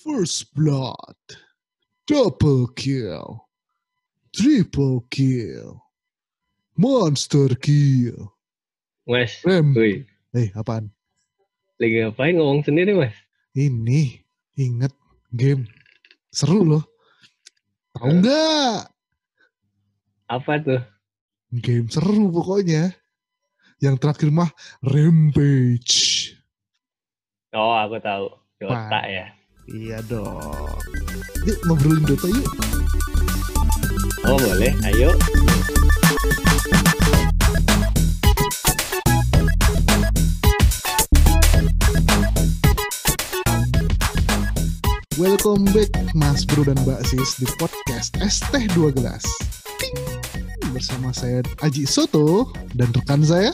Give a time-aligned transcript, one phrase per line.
[0.00, 1.18] First blood.
[2.06, 3.46] Double kill.
[4.32, 5.84] Triple kill.
[6.74, 8.32] Monster kill.
[9.04, 9.74] Mas, Rem.
[9.74, 10.88] woi, Eh, apaan?
[11.80, 13.16] lagi ngapain ngomong sendiri mas?
[13.56, 14.20] Ini,
[14.54, 14.92] inget
[15.32, 15.64] game.
[16.30, 16.84] Seru loh.
[17.96, 18.86] Tahu nggak?
[20.28, 20.82] Apa tuh?
[21.50, 22.94] Game seru pokoknya.
[23.80, 24.52] Yang terakhir mah
[24.84, 26.36] Rampage.
[27.50, 28.28] Oh, aku tahu.
[28.60, 29.04] Dota Wah.
[29.08, 29.26] ya.
[29.68, 30.80] Iya dong.
[31.44, 32.48] Yuk ngobrolin Dota yuk.
[34.24, 34.72] Oh, boleh.
[34.88, 35.12] Ayo.
[45.20, 49.24] Welcome back Mas Bro dan Mbak Sis di podcast Es Teh Dua Gelas.
[50.72, 53.52] Bersama saya Aji Soto dan rekan saya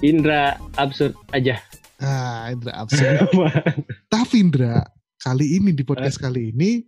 [0.00, 1.60] Indra absurd aja.
[2.04, 3.24] Ah, Indra Absen.
[4.12, 4.84] Tapi Indra,
[5.18, 6.84] kali ini di podcast kali ini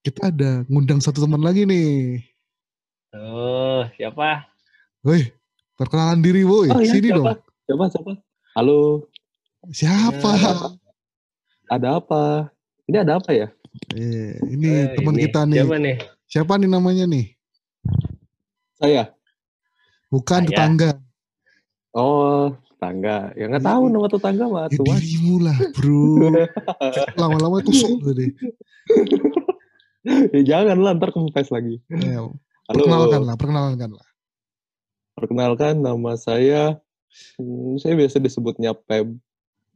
[0.00, 2.22] kita ada ngundang satu teman lagi nih.
[3.12, 4.46] oh, siapa?
[5.02, 5.28] Woi,
[5.74, 6.70] perkenalan diri woi.
[6.70, 7.18] Oh iya, Sini siapa?
[7.18, 7.26] dong.
[7.66, 8.12] Siapa, siapa?
[8.54, 8.78] Halo,
[9.68, 10.30] Siapa?
[10.34, 10.54] Ya.
[11.68, 12.48] ada apa?
[12.88, 13.46] Ini ada apa ya?
[13.92, 15.60] Eh, ini Eh, teman kita nih.
[15.60, 15.96] Siapa nih?
[16.26, 17.26] Siapa nih namanya nih?
[18.74, 19.12] Saya.
[20.08, 20.48] Bukan Saya.
[20.48, 20.90] tetangga.
[21.92, 23.36] Oh, tetangga.
[23.36, 26.32] Ya nggak tahu nama tetangga mah Ya dirimu lah bro.
[27.20, 28.32] Lama-lama tusuk tuh deh.
[30.32, 31.76] ya jangan lah, ntar kempes lagi.
[31.92, 32.40] Ya, Halo,
[32.72, 34.08] perkenalkan lah, perkenalkan lah.
[35.12, 36.80] perkenalkan nama saya.
[37.36, 39.12] Hmm, saya biasa disebutnya Peb.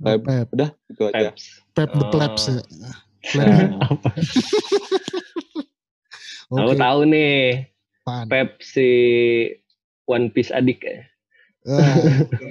[0.00, 0.20] Peb.
[0.24, 1.36] Pep, Udah, itu aja.
[1.76, 2.10] Pep the Oh.
[2.10, 2.62] Plebs ya.
[3.36, 3.76] Nah,
[6.46, 7.66] Aku Oke, tahu nih.
[8.28, 8.88] Pep si
[10.04, 11.04] One Piece adik ya.
[11.64, 11.96] Ah,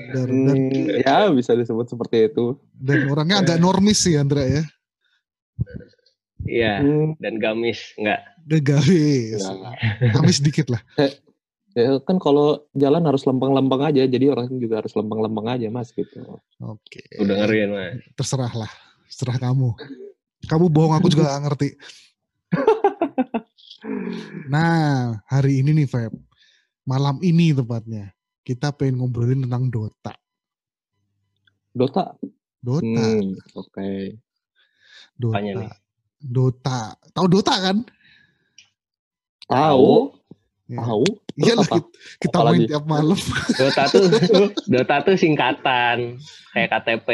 [0.10, 0.26] benar.
[0.26, 0.58] dan,
[1.06, 2.58] ya bisa disebut seperti itu.
[2.74, 4.66] dan orangnya agak normis sih Andra ya.
[6.44, 6.82] Iya.
[6.84, 7.94] Hmm, Dan gamis.
[7.96, 8.20] Enggak.
[8.50, 9.40] Udah garis.
[9.40, 10.12] ya.
[10.20, 10.82] Amis dikit lah.
[11.78, 16.20] Ya, kan kalau jalan harus lempeng-lempeng aja, jadi orang juga harus lempeng-lempeng aja mas gitu.
[16.60, 17.06] Oke.
[17.16, 18.04] Aku dengerin mas.
[18.20, 18.72] Terserah lah.
[19.08, 19.72] Terserah kamu.
[20.50, 21.70] Kamu bohong aku juga gak ngerti.
[24.48, 26.16] Nah, hari ini nih Feb.
[26.88, 28.16] Malam ini tepatnya.
[28.44, 30.14] Kita pengen ngobrolin tentang Dota.
[31.72, 32.12] Dota.
[32.60, 32.84] Dota.
[32.84, 34.20] Hmm, Oke.
[35.16, 35.40] Dota.
[35.40, 35.72] Apanya nih?
[36.20, 36.80] Dota.
[37.16, 37.78] Tahu Dota kan?
[39.48, 40.12] Tahu?
[40.68, 40.80] Ya.
[40.84, 41.04] Tahu?
[41.34, 41.76] Iya lah apa?
[41.82, 41.90] kita,
[42.22, 43.20] kita main tiap malam.
[43.60, 44.06] Dota tuh
[44.70, 46.22] Dota tuh singkatan
[46.54, 47.08] kayak KTP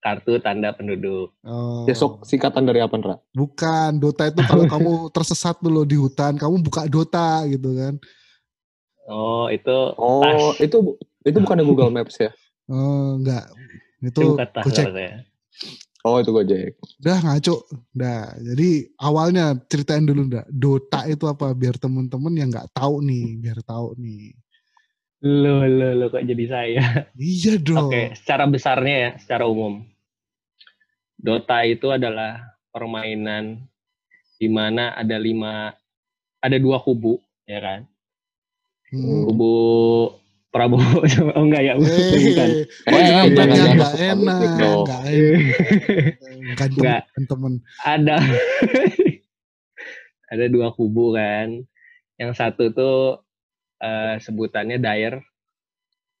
[0.00, 1.36] kartu tanda penduduk.
[1.44, 3.16] Oh, Besok singkatan dari apa, Ndra?
[3.36, 7.94] bukan Dota itu kalau kamu tersesat dulu di hutan, kamu buka Dota gitu kan.
[9.10, 10.62] Oh itu Oh, tas.
[10.62, 10.94] itu
[11.26, 12.30] itu bukannya Google Maps ya?
[12.70, 13.50] Oh, enggak.
[14.00, 14.84] Itu Itu bukan tas Gojek.
[14.86, 15.12] harusnya.
[16.00, 16.72] Oh, itu Gojek.
[17.02, 17.54] Udah ngaco.
[17.92, 18.22] Udah.
[18.38, 20.46] Jadi awalnya ceritain dulu enggak.
[20.48, 24.32] Dota itu apa biar temen-temen yang nggak tahu nih, biar tahu nih.
[25.20, 26.80] Lo lo lo kok jadi saya.
[27.12, 27.90] Iya dong.
[27.92, 29.84] Oke, secara besarnya ya, secara umum.
[31.20, 32.40] Dota itu adalah
[32.72, 33.60] permainan
[34.40, 35.76] di mana ada lima,
[36.40, 37.89] ada dua kubu, ya kan?
[38.90, 39.22] Hmm.
[39.24, 39.52] Kubu
[40.50, 42.50] Prabowo sama, oh enggak ya, bukan.
[42.50, 44.82] Eh, Eh, jangan, jangan, jangan, jangan nggak masuk enak, politik dong.
[44.82, 45.46] nggak enak.
[46.50, 47.02] Ganteng, Nggak.
[47.24, 47.52] temen.
[47.80, 48.16] ada
[50.32, 51.48] ada dua kubu kan.
[52.16, 52.98] Yang satu tuh
[53.78, 55.22] eh, sebutannya Dire,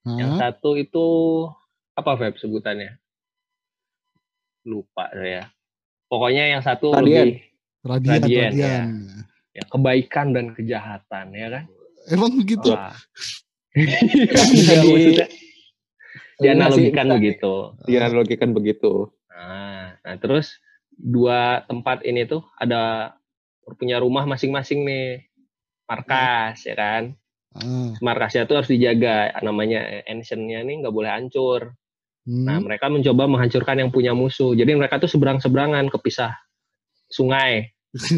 [0.06, 0.48] yang Hah?
[0.48, 1.06] satu itu
[1.92, 2.96] apa Feb sebutannya?
[4.62, 5.50] Lupa saya.
[6.06, 7.02] Pokoknya yang satu Radian.
[7.02, 7.34] lebih
[7.80, 8.88] Radian, Radian, Radian.
[9.50, 11.64] ya, kebaikan dan kejahatan ya kan?
[12.10, 12.70] Emang begitu?
[12.74, 12.94] Wah.
[13.70, 15.26] Iya, maksudnya
[16.40, 17.52] dianalogikan sih, begitu.
[17.86, 18.92] Dianalogikan begitu.
[19.30, 20.58] Nah, nah, terus
[20.90, 23.14] dua tempat ini tuh ada
[23.78, 25.30] punya rumah masing-masing nih
[25.86, 27.14] markas ya kan
[27.50, 31.74] Ah, markasnya tuh harus dijaga namanya ancientnya nih nggak boleh hancur
[32.22, 32.46] hmm.
[32.46, 36.30] nah mereka mencoba menghancurkan yang punya musuh jadi mereka tuh seberang-seberangan kepisah
[37.10, 37.74] sungai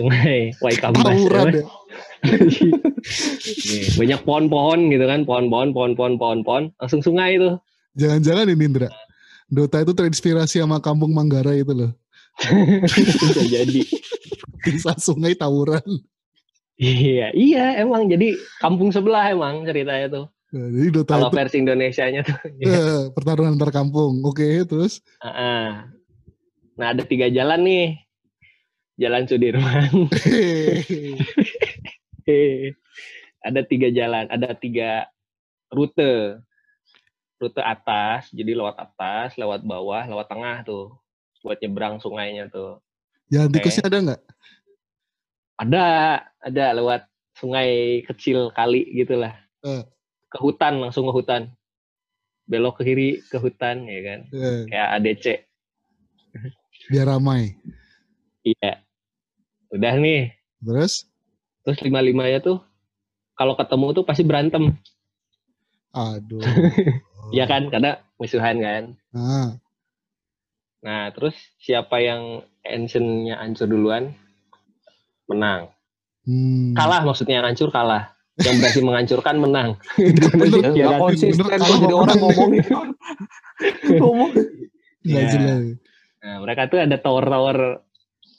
[0.00, 1.64] sungai Waikambas Tawuran ya.
[2.22, 2.38] Ya.
[3.68, 7.58] Nih, banyak pohon-pohon gitu kan pohon-pohon pohon-pohon pohon-pohon langsung sungai itu
[7.92, 8.88] Jangan-jangan ini Indra.
[9.52, 11.92] Dota itu terinspirasi sama kampung Manggarai itu loh.
[13.28, 13.84] bisa jadi
[14.64, 15.84] Pisah sungai tawuran.
[16.80, 21.56] iya iya emang jadi kampung sebelah emang ceritanya tuh Nah, jadi Dota kalau itu versi
[21.64, 22.36] Indonesia-nya tuh
[22.68, 24.20] eh, pertarungan antar kampung.
[24.20, 25.88] Oke, terus Heeh.
[26.76, 27.96] nah ada tiga jalan nih
[29.00, 30.12] jalan Sudirman
[33.48, 35.06] ada tiga jalan ada tiga
[35.72, 36.38] rute
[37.42, 41.02] rute atas jadi lewat atas lewat bawah lewat tengah tuh
[41.42, 42.78] buat nyebrang sungainya tuh.
[43.28, 44.22] Jalan tikusnya ada nggak?
[45.58, 45.84] Ada,
[46.42, 47.02] ada lewat
[47.36, 49.34] sungai kecil kali gitulah.
[49.66, 49.82] Eh.
[50.30, 51.50] Ke hutan langsung ke hutan.
[52.46, 54.20] Belok ke kiri ke hutan ya kan.
[54.32, 55.26] Eh, Kayak ADC.
[56.90, 57.54] biar ramai.
[58.42, 58.82] Iya.
[59.70, 60.34] Udah nih.
[60.62, 61.06] Terus?
[61.62, 62.58] Terus lima-limanya tuh
[63.32, 64.74] kalau ketemu tuh pasti berantem.
[65.90, 66.42] Aduh.
[67.30, 67.70] Iya kan?
[67.70, 68.82] Karena musuhan kan.
[69.14, 69.56] Ah,
[70.82, 74.12] Nah, terus siapa yang ensignnya hancur duluan
[75.24, 75.70] menang.
[76.26, 76.74] hmm.
[76.74, 78.12] Kalah maksudnya yang hancur kalah.
[78.36, 79.78] Yang berhasil menghancurkan menang.
[79.96, 80.74] Bener.
[80.74, 81.00] Ya, Iya kan?
[81.00, 82.18] konsisten Bener, kok kalau jadi orang.
[84.02, 84.30] Ngomong.
[85.00, 85.30] Nggak Iya.
[85.30, 85.62] jelas.
[86.20, 87.58] Nah, mereka tuh ada tower-tower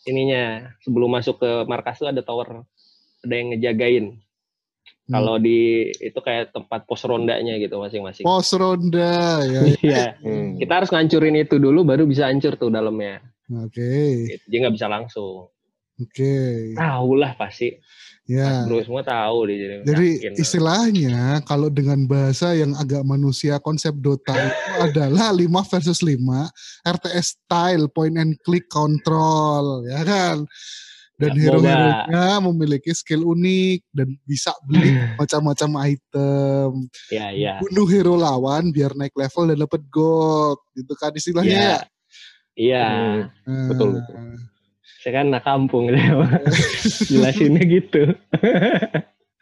[0.04, 0.44] ininya.
[0.84, 2.68] Sebelum masuk ke markas tuh ada tower
[3.24, 4.06] ada yang ngejagain.
[5.04, 5.20] Hmm.
[5.20, 8.24] Kalau di itu kayak tempat pos rondanya gitu masing-masing.
[8.24, 9.62] Pos ronda ya.
[9.84, 10.06] Iya.
[10.24, 10.56] Hmm.
[10.56, 13.20] Kita harus ngancurin itu dulu baru bisa hancur tuh dalamnya.
[13.52, 14.32] Oke.
[14.32, 14.46] Gitu.
[14.48, 15.52] Dia nggak bisa langsung.
[16.00, 16.72] Oke.
[16.80, 17.76] Tahu lah pasti.
[18.24, 18.64] Ya.
[18.64, 19.76] Bro semua tahu dia jadi.
[19.84, 20.34] Jadi yakin.
[20.40, 26.24] istilahnya kalau dengan bahasa yang agak manusia konsep Dota itu adalah 5 versus 5
[26.88, 30.48] RTS style point and click control ya kan.
[31.14, 36.90] Dan Ya, hero-heronya memiliki skill unik dan bisa beli macam-macam item.
[37.14, 37.62] Ya, ya.
[37.62, 40.58] Bunuh hero lawan biar naik level dan dapat gold.
[40.74, 41.62] Gitu kan istilahnya Iya.
[41.62, 41.80] ya.
[42.54, 42.88] Iya.
[43.46, 43.54] Hmm.
[43.54, 44.16] Nah, betul, betul.
[45.06, 45.84] Saya kan anak kampung.
[47.14, 48.02] Jelasinnya gitu.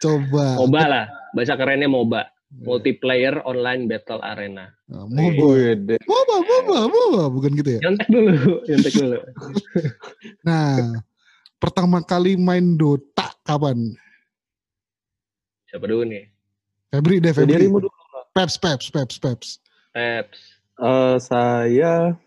[0.02, 0.58] Coba.
[0.60, 1.06] MOBA lah.
[1.32, 2.28] Bahasa kerennya MOBA.
[2.52, 4.68] Multiplayer Online Battle Arena.
[4.92, 5.88] Nah, MOBA.
[6.04, 7.80] MOBA, MOBA, MOBA, bukan gitu ya?
[7.88, 8.36] Nyontek dulu,
[8.68, 9.18] nyontek dulu.
[10.44, 11.00] Nah,
[11.62, 13.94] pertama kali main Dota kapan?
[15.70, 16.26] Siapa dulu nih?
[16.90, 17.56] Febri deh, Febri.
[17.56, 17.94] dirimu dulu.
[18.34, 19.48] Peps, Peps, Peps, Peps.
[19.94, 20.40] Peps.
[20.82, 22.18] Eh, saya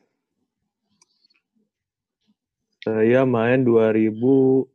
[2.84, 4.70] saya main 2013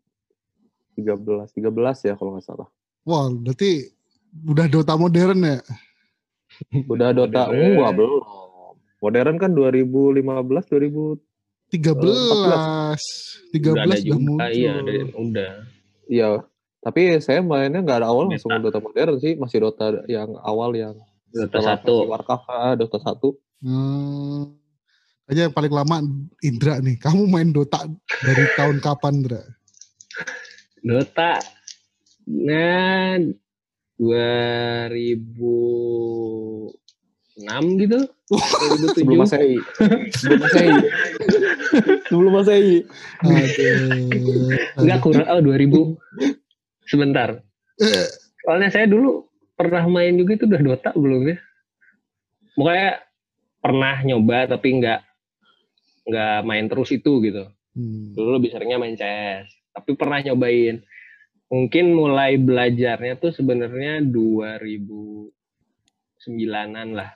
[1.56, 2.68] 13 ya kalau nggak salah.
[3.08, 3.88] Wah, berarti
[4.44, 5.58] udah Dota modern ya?
[6.90, 7.78] Udah Dota Modern.
[7.78, 8.22] enggak belum.
[9.00, 10.20] Modern kan 2015
[10.68, 11.29] 2000
[11.70, 12.98] 13.
[13.54, 14.50] 13 Udah ada udah juga, muncul.
[14.54, 15.52] iya, ada, udah.
[16.10, 16.30] Iya.
[16.80, 18.40] Tapi saya mainnya nggak ada awal Beta.
[18.40, 20.96] langsung Dota modern sih, masih Dota yang awal yang
[21.30, 22.08] Dota setelah satu.
[22.08, 23.20] Warcraft ah, Dota 1.
[23.68, 24.56] Hmm.
[25.30, 26.02] Aja yang paling lama
[26.42, 26.98] Indra nih.
[26.98, 27.86] Kamu main Dota
[28.24, 29.44] dari tahun kapan, Indra?
[30.82, 31.38] Dota.
[32.26, 33.20] Nah,
[34.00, 36.72] 2006
[37.84, 38.00] gitu.
[38.32, 38.88] 2007.
[38.96, 39.60] Sebelum Masehi.
[40.16, 40.72] Sebelum Masehi.
[42.10, 42.82] Sebelum Masehi.
[44.80, 45.98] Enggak kurang, oh 2000.
[46.90, 47.30] Sebentar.
[47.80, 48.08] Eh,
[48.44, 51.38] Soalnya saya dulu pernah main juga itu udah Dota belum ya?
[52.56, 53.04] Pokoknya
[53.60, 55.04] pernah nyoba tapi nggak
[56.10, 57.52] nggak main terus itu gitu.
[57.76, 58.16] hmm.
[58.16, 59.48] Dulu lebih seringnya main CS.
[59.76, 60.82] Tapi pernah nyobain.
[61.50, 67.10] Mungkin mulai belajarnya tuh sebenarnya 2009-an lah.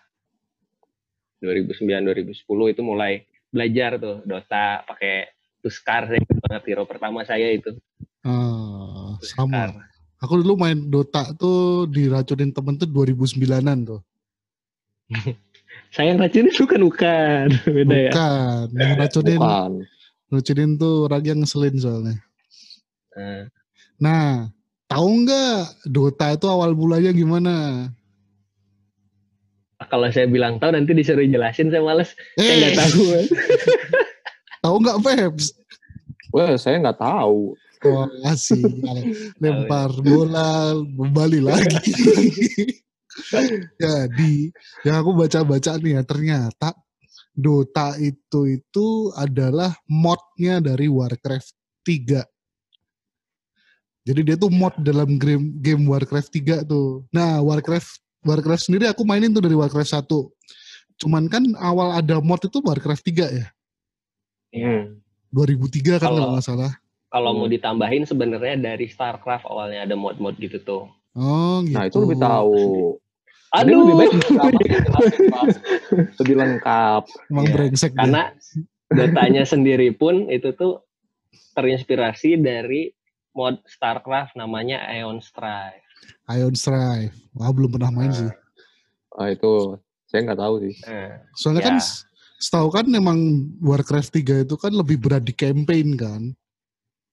[1.42, 5.30] 2009 2010 itu mulai belajar tuh Dota pakai
[5.64, 6.20] Tuskar saya
[6.50, 7.72] banget hero pertama saya itu.
[8.26, 9.48] Ah, Tuskar.
[9.72, 9.86] sama.
[10.20, 14.02] Aku dulu main Dota tuh diracunin temen tuh 2009-an tuh.
[15.94, 17.46] Saya yang racun itu kan bukan.
[17.78, 18.12] Beda ya.
[18.14, 18.66] Bukan.
[18.74, 19.72] Yang racunin, Bukan.
[20.34, 22.16] racunin tuh orang yang ngeselin soalnya.
[23.14, 23.46] Nah,
[24.02, 24.50] Nah,
[24.90, 27.88] tahu nggak Dota itu awal mulanya gimana?
[29.88, 32.14] Kalau saya bilang tahu nanti disuruh jelasin saya males.
[32.36, 33.04] Saya nggak Eh, tahu.
[34.64, 35.46] tahu nggak Peps?
[36.34, 37.54] Wah, saya nggak tahu.
[37.84, 38.98] Wah, sial.
[39.38, 41.92] Lempar bola, kembali lagi.
[43.84, 44.50] Jadi,
[44.82, 46.74] yang aku baca-baca nih ya, ternyata
[47.34, 51.54] Dota itu itu adalah modnya dari Warcraft
[51.86, 52.22] 3.
[54.04, 57.08] Jadi dia tuh mod dalam game, game Warcraft 3 tuh.
[57.10, 60.98] Nah, Warcraft Warcraft sendiri aku mainin tuh dari Warcraft 1.
[60.98, 63.46] Cuman kan awal ada mod itu Warcraft 3 ya.
[64.52, 64.88] Ya.
[65.30, 66.72] 2003 kan Kalau- kalau nggak salah.
[67.10, 67.54] Kalau mau Hmm.
[67.54, 70.84] ditambahin sebenarnya dari StarCraft awalnya ada mod-mod gitu tuh.
[71.14, 71.78] Oh, gitu.
[71.78, 72.54] Nah, itu lebih tahu.
[73.54, 74.12] Aduh, lebih baik
[76.20, 77.02] lebih lengkap.
[77.30, 78.00] Emang Iya, brengsek dia.
[78.02, 78.22] karena
[78.90, 80.86] Dotanya sendiri pun itu tuh
[81.54, 82.94] terinspirasi dari
[83.34, 85.83] mod StarCraft namanya Aeon Strife.
[86.30, 87.14] Ion Strive.
[87.34, 88.20] Wah, belum pernah main Nah.
[88.20, 88.32] sih.
[89.14, 90.74] Ah, itu saya nggak tahu sih.
[90.84, 91.68] Nah, Soalnya Ya.
[91.70, 91.78] kan
[92.38, 93.18] setahu kan memang
[93.60, 96.22] Warcraft 3 itu kan lebih berat di campaign kan.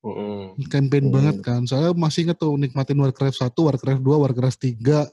[0.01, 0.57] mm-mm.
[0.73, 1.13] Campaign Hmm.
[1.13, 1.61] banget kan.
[1.69, 5.05] Saya masih inget tuh nikmatin Warcraft 1, Warcraft 2, Warcraft 3.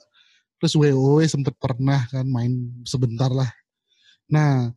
[0.58, 3.52] Terus WoW sempet pernah kan main sebentar lah.
[4.26, 4.72] Nah,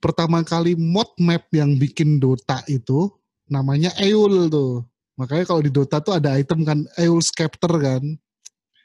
[0.00, 3.12] pertama kali mod map yang bikin Dota itu
[3.46, 4.80] namanya Eul tuh.
[5.12, 8.02] Makanya kalau di Dota tuh ada item kan Eul Scepter kan.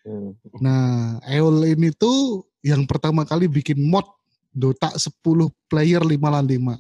[0.04, 0.32] Hmm.
[0.60, 4.04] Nah, Eul ini tuh yang pertama kali bikin mod
[4.52, 5.14] Dota 10
[5.68, 6.76] player 5 lawan 5.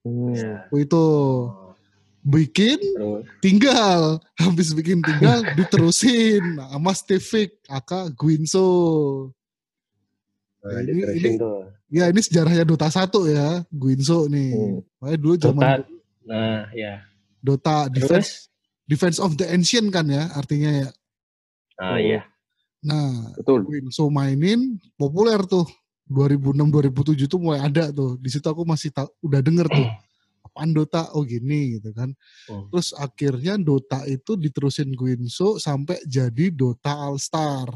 [0.00, 0.32] Hmm.
[0.32, 0.64] Ya.
[0.72, 1.04] Itu
[2.20, 3.24] bikin Terus.
[3.40, 8.68] tinggal habis bikin tinggal diterusin sama Stevik aka Guinso.
[10.60, 11.60] Nah, Ini- diterusin ini- tuh.
[11.90, 14.54] Ya ini sejarahnya Dota 1 ya, Guinso nih.
[14.54, 14.78] Hmm.
[15.02, 15.72] Makanya dulu zaman Dota.
[16.22, 17.02] Nah, ya.
[17.40, 17.96] Dota Terus?
[17.96, 18.30] Defense
[18.84, 20.88] Defense of the Ancient kan ya artinya ya.
[21.78, 22.02] Ah, Hmm.
[22.02, 22.20] iya.
[22.80, 23.62] Nah, Betul.
[23.62, 25.62] Guinso mainin populer tuh
[26.06, 28.18] 2006 2007 tuh mulai ada tuh.
[28.18, 29.86] Di situ aku masih ta- udah denger tuh.
[30.50, 31.06] Apaan Dota?
[31.14, 32.10] Oh gini gitu kan.
[32.50, 32.66] Hmm.
[32.68, 37.70] Terus akhirnya Dota itu diterusin Guinso sampai jadi Dota All Star.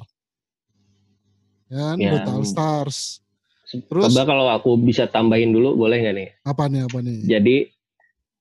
[1.70, 1.96] Ya kan?
[1.96, 2.10] Ya.
[2.10, 3.22] Dota All Stars.
[3.64, 4.10] Terus?
[4.10, 6.28] Coba kalau aku bisa tambahin dulu boleh nggak nih?
[6.42, 7.18] Apa nih apa nih?
[7.24, 7.56] Jadi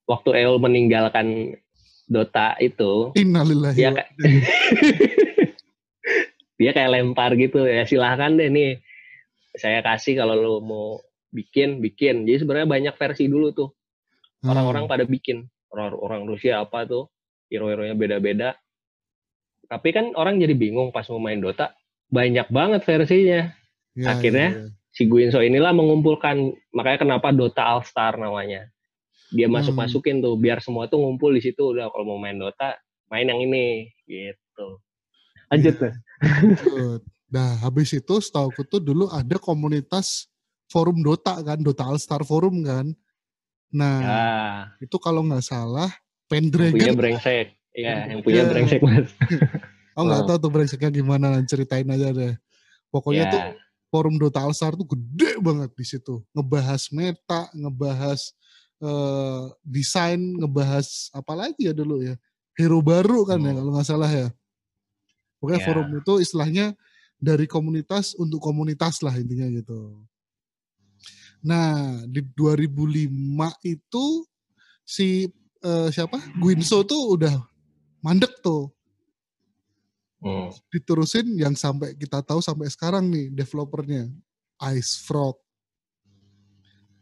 [0.09, 1.57] waktu Eol meninggalkan
[2.03, 3.89] Dota itu, Innalillahi dia
[6.59, 8.79] dia kayak lempar gitu ya silahkan deh nih
[9.55, 10.87] saya kasih kalau lo mau
[11.33, 12.25] bikin bikin.
[12.29, 13.69] Jadi sebenarnya banyak versi dulu tuh.
[14.43, 14.51] Hmm.
[14.51, 15.47] orang-orang pada bikin.
[15.71, 17.09] Orang orang Rusia apa tuh
[17.47, 18.59] hero-heronya beda-beda.
[19.65, 21.73] Tapi kan orang jadi bingung pas mau main Dota
[22.11, 23.41] banyak banget versinya.
[23.93, 24.69] Ya, akhirnya ya, ya.
[24.89, 28.73] si Guinso inilah mengumpulkan makanya kenapa Dota All Star namanya
[29.33, 29.57] dia Hmm.
[29.57, 32.77] masuk masukin tuh biar semua tuh ngumpul di situ udah kalau mau main Dota
[33.09, 34.77] main yang ini gitu
[35.49, 35.93] lanjut tuh.
[37.27, 40.29] Nah, habis itu setahu tuh dulu ada komunitas
[40.65, 42.93] forum Dota kan, Dota All Star Forum kan.
[43.69, 44.21] Nah, ya
[44.79, 45.89] itu kalau nggak salah
[46.29, 48.49] yang punya Pendragon, brengsek ya yang punya Iya.
[48.49, 49.09] brengsek mas
[49.97, 50.27] oh nggak Oh.
[50.29, 52.33] tahu tuh brengseknya gimana, ceritain aja deh.
[52.89, 53.31] Pokoknya Ya.
[53.33, 53.41] tuh
[53.89, 58.33] forum Dota All Star tuh gede banget di situ, ngebahas meta, ngebahas
[58.83, 62.19] eh, desain, ngebahas apa lagi ya dulu ya,
[62.59, 63.59] hero baru kan ya Hmm.
[63.63, 64.27] kalau nggak salah ya.
[65.39, 65.67] Pokoknya Ya.
[65.67, 66.65] forum itu istilahnya
[67.19, 70.03] dari komunitas untuk komunitas lah intinya gitu.
[71.43, 74.05] Nah, di 2005 itu
[74.83, 75.27] si
[75.63, 76.19] eh, siapa?
[76.39, 77.35] Guinso tuh udah
[78.03, 78.67] mandek tuh.
[80.19, 80.51] Hmm.
[80.71, 84.07] Diterusin yang sampai kita tahu sampai sekarang nih developernya
[84.71, 85.35] Ice Frog.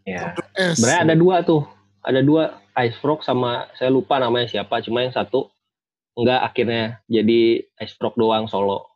[0.05, 0.34] Ya
[0.75, 1.63] sebenarnya ada dua tuh.
[2.01, 5.53] Ada dua Ice Frog sama saya lupa namanya siapa cuma yang satu
[6.17, 8.89] enggak akhirnya jadi Ice Frog doang solo.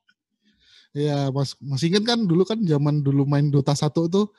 [0.96, 4.32] Ya, mas, masih ingat kan dulu kan zaman dulu main Dota 1 tuh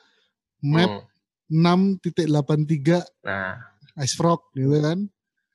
[0.65, 1.05] map
[1.47, 1.87] Hmm.
[1.95, 3.55] 6.83 nah.
[4.03, 5.07] Ice Frog gitu kan.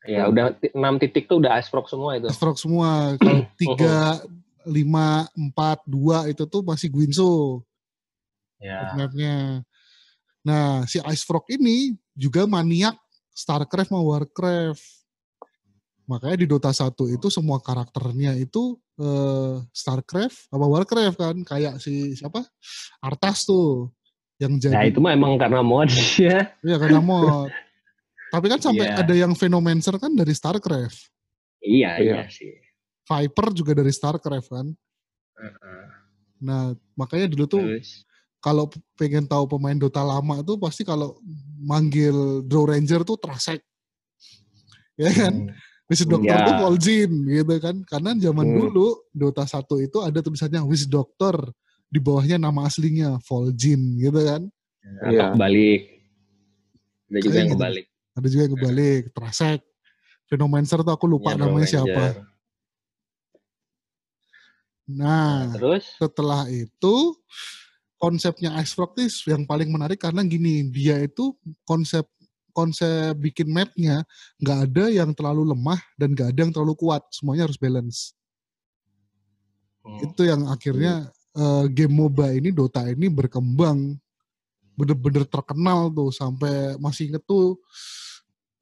[0.02, 2.26] ya udah enam titik tuh udah Ice Frog semua itu.
[2.32, 3.14] Ice Frog semua.
[3.20, 4.24] Kalau 3
[4.66, 7.62] 5 4 2 itu tuh masih Guinso.
[8.62, 9.66] Ya mapnya.
[10.42, 12.98] Nah, si Ice Frog ini juga maniak
[13.30, 14.82] StarCraft sama Warcraft.
[16.04, 21.36] Makanya di Dota 1 itu semua karakternya itu eh, StarCraft sama Warcraft kan.
[21.46, 22.42] Kayak si siapa?
[22.98, 23.88] Artas tuh.
[24.42, 25.86] Yang jadi nah itu mah emang karena mod
[26.18, 27.46] ya Iya karena mod.
[28.32, 28.98] Tapi kan sampai Iya.
[29.06, 31.06] ada yang Phenomancer kan dari StarCraft.
[31.62, 32.26] iya Iya.
[32.26, 32.50] iya sih
[33.06, 34.66] Viper juga dari StarCraft kan.
[35.38, 35.84] Heeh.
[36.42, 38.02] Nah, makanya dulu tuh terus
[38.42, 38.66] kalau
[38.98, 41.14] pengen tahu pemain Dota lama tuh pasti kalau
[41.62, 43.62] manggil Draw Ranger tuh Trasek.
[44.98, 45.46] Ya kan?
[45.46, 45.54] hmm,
[45.86, 46.46] Wiz Doctor Ya.
[46.50, 47.76] tuh Vol'jin gitu kan.
[47.86, 48.56] Karena zaman Hmm.
[48.58, 51.38] dulu Dota 1 itu ada tulisannya Wiz Doctor
[51.86, 54.42] di bawahnya nama aslinya Vol'jin gitu kan.
[54.98, 55.30] atau Iya.
[55.30, 55.82] kebalik
[57.06, 57.54] ada juga yang gitu.
[57.54, 59.60] kebalik Ada juga yang kebalik, Trasek.
[60.26, 61.78] Phenomancer tuh aku lupa Iya, Draw namanya Ranger.
[61.86, 62.04] siapa.
[64.90, 66.94] Nah, Nah, terus setelah itu
[68.02, 72.02] konsepnya Ice Frog nih yang paling menarik karena gini dia itu konsep
[72.50, 74.02] konsep bikin mapnya
[74.42, 78.18] nggak ada yang terlalu lemah dan nggak ada yang terlalu kuat semuanya harus balance.
[79.86, 83.94] Hmm, itu yang akhirnya eh, game MOBA ini Dota ini berkembang.
[84.74, 87.54] Bener-bener terkenal tuh sampai masih inget tuh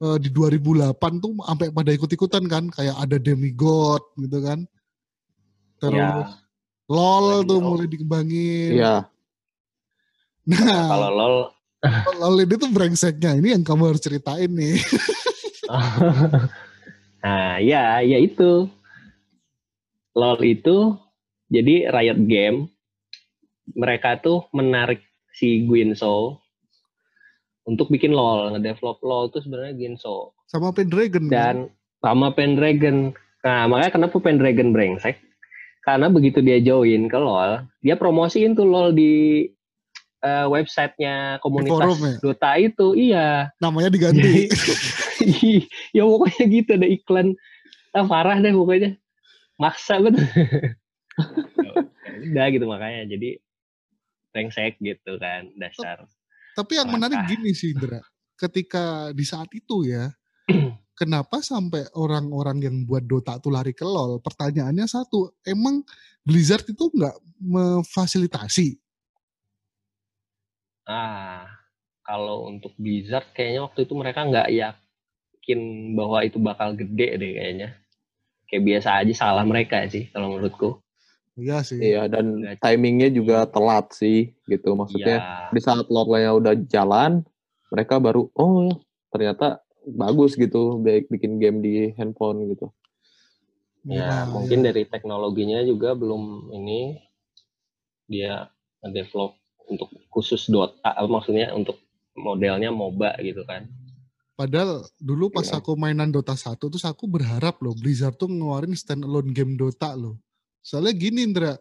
[0.05, 4.63] eh, di 2008 tuh sampai pada ikut-ikutan kan kayak ada demigod gitu kan.
[5.81, 6.29] Terus ya
[6.91, 7.69] LOL tuh Lagi, oh.
[7.71, 8.71] mulai dikembangin.
[8.75, 8.95] Iya.
[10.49, 10.87] Nah.
[10.89, 11.35] Kalau lol.
[12.21, 13.33] LOL ini tuh brengseknya.
[13.41, 14.77] Ini yang kamu harus ceritain nih.
[17.21, 18.65] Nah ya ya itu.
[20.17, 20.97] Lol itu
[21.47, 22.67] jadi Riot Game.
[23.71, 26.41] Mereka tuh menarik si Guinso
[27.63, 30.33] untuk bikin LOL ngedevelop LOL tuh sebenarnya Guinso.
[30.49, 31.31] Sama Pendragon kan?
[31.31, 31.55] dan
[32.01, 33.13] sama Pendragon.
[33.45, 35.21] Nah makanya kenapa Pendragon brengsek?
[35.85, 39.45] Karena begitu dia join ke LOL dia promosiin tuh LOL di
[40.21, 42.15] eh, websitenya komunitas forum ya?
[42.21, 44.49] Dota itu iya Namanya diganti.
[45.97, 47.27] ya pokoknya gitu ada iklan
[47.93, 48.97] ah, parah deh pokoknya
[49.59, 50.25] maksa betul
[52.31, 53.29] udah gitu makanya jadi
[54.31, 56.07] brengsek gitu kan dasar
[56.51, 58.03] Tapi yang menarik gini sih Indra,
[58.35, 60.11] ketika di saat itu ya,
[60.99, 64.19] kenapa sampai orang-orang yang buat Dota tuh lari ke LoL?
[64.19, 65.79] Pertanyaannya satu, emang
[66.27, 68.80] Blizzard itu nggak memfasilitasi?
[70.91, 71.47] Ah
[72.03, 75.59] kalau untuk Blizzard kayaknya waktu itu mereka nggak yakin
[75.95, 77.69] bahwa itu bakal gede deh kayaknya
[78.51, 80.83] kayak biasa aja salah mereka sih kalau menurutku
[81.39, 81.79] Iya sih.
[81.79, 84.75] Iya, dan timingnya juga telat sih, gitu.
[84.75, 85.55] Maksudnya Iya.
[85.55, 87.23] di saat lore-nya udah jalan,
[87.71, 88.69] mereka baru, oh
[89.09, 92.69] ternyata bagus gitu, baik bikin game di handphone gitu.
[93.87, 94.69] Ya, Nah, mungkin ya.
[94.69, 97.01] dari teknologinya juga belum ini
[98.05, 98.45] dia
[98.85, 99.40] develop
[99.71, 101.79] untuk khusus Dota, apa maksudnya untuk
[102.19, 103.71] modelnya MOBA gitu kan.
[104.35, 105.63] Padahal dulu pas Iya.
[105.63, 110.19] aku mainan Dota 1 terus aku berharap loh Blizzard tuh ngeluarin standalone game Dota loh.
[110.59, 111.55] Soalnya gini Indra,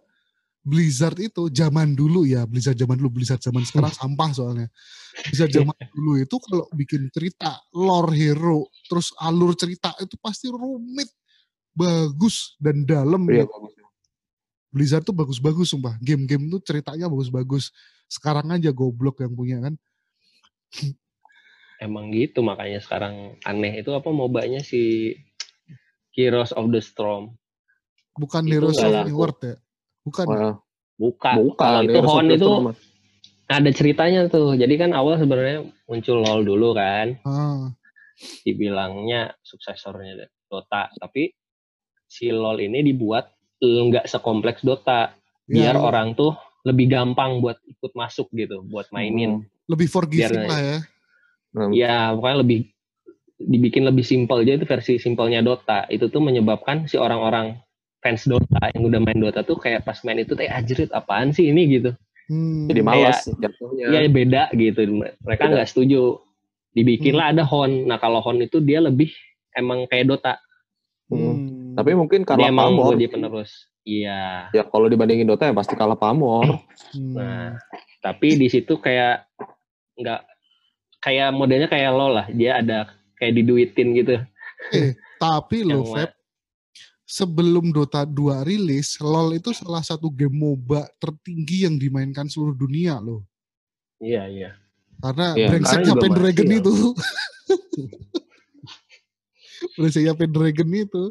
[0.61, 4.69] Blizzard itu zaman dulu ya, Blizzard zaman dulu, Blizzard zaman sekarang sampah soalnya.
[5.29, 11.09] Blizzard zaman dulu itu kalau bikin cerita, lore hero, terus alur cerita itu pasti rumit,
[11.73, 13.25] bagus dan dalam.
[13.29, 13.73] Iya, bagus.
[14.71, 15.99] Blizzard tuh bagus-bagus sumpah.
[15.99, 17.75] Game-game tuh ceritanya bagus-bagus.
[18.11, 19.75] Sekarang aja goblok yang punya kan.
[21.79, 25.14] Emang gitu makanya sekarang aneh itu apa MOBA-nya si
[26.12, 27.38] Heroes of the Storm.
[28.19, 29.07] Bukan Itu Heroes of.
[29.07, 29.57] New World ya.
[30.02, 30.26] Bukan.
[30.26, 30.55] Wah,
[30.99, 31.35] Bukan.
[31.38, 31.81] bukan.
[31.87, 32.67] Itu Heroes Hon the itu Storm
[33.50, 34.55] ada ceritanya tuh.
[34.55, 37.19] Jadi kan awal sebenarnya muncul LoL dulu kan.
[37.26, 37.75] Ah,
[38.47, 41.35] dibilangnya suksesornya Dota, tapi
[42.07, 45.11] si LoL ini dibuat nggak sekompleks Dota,
[45.50, 45.83] iya, biar iya.
[45.83, 49.45] orang tuh lebih gampang buat ikut masuk gitu, buat mainin.
[49.71, 50.79] lebih forgiving biar- lah ya.
[51.55, 51.71] Hmm.
[51.71, 52.59] Ya pokoknya lebih
[53.40, 55.87] dibikin lebih simpel aja itu versi simpelnya Dota.
[55.87, 57.54] Itu tuh menyebabkan si orang-orang
[58.02, 61.49] fans Dota yang udah main Dota tuh kayak pas main itu teh ajrit apaan sih
[61.49, 61.91] ini gitu.
[62.30, 63.87] Hmm, Jadi malas jatuhnya.
[63.91, 64.80] Iya beda gitu.
[65.23, 66.19] Mereka nggak setuju.
[66.71, 67.87] Dibikinlah ada Hon.
[67.91, 69.11] Nah kalau Hon itu dia lebih
[69.54, 70.35] emang kayak Dota.
[71.11, 71.50] hmm.
[71.76, 72.97] Tapi mungkin Dia kalah emang pamor.
[72.97, 73.50] dia penerus.
[73.85, 74.52] Iya.
[74.52, 76.61] Ya kalau dibandingin Dota ya pasti kalah pamor.
[76.95, 77.15] Hmm.
[77.17, 77.56] Nah,
[78.00, 79.28] tapi di situ kayak
[80.00, 80.21] nggak
[81.00, 82.26] kayak modelnya kayak lo lah.
[82.33, 84.17] Dia ada kayak diduitin gitu.
[84.73, 86.13] Eh, tapi lo, Feb,
[87.04, 93.02] sebelum Dota 2 rilis, LoL itu salah satu game MOBA tertinggi yang dimainkan seluruh dunia
[93.02, 93.26] loh.
[93.99, 94.50] Iya, iya.
[95.00, 96.71] Karena Iya, brengseknya Pendragon itu.
[99.76, 101.04] brengseknya Pendragon itu.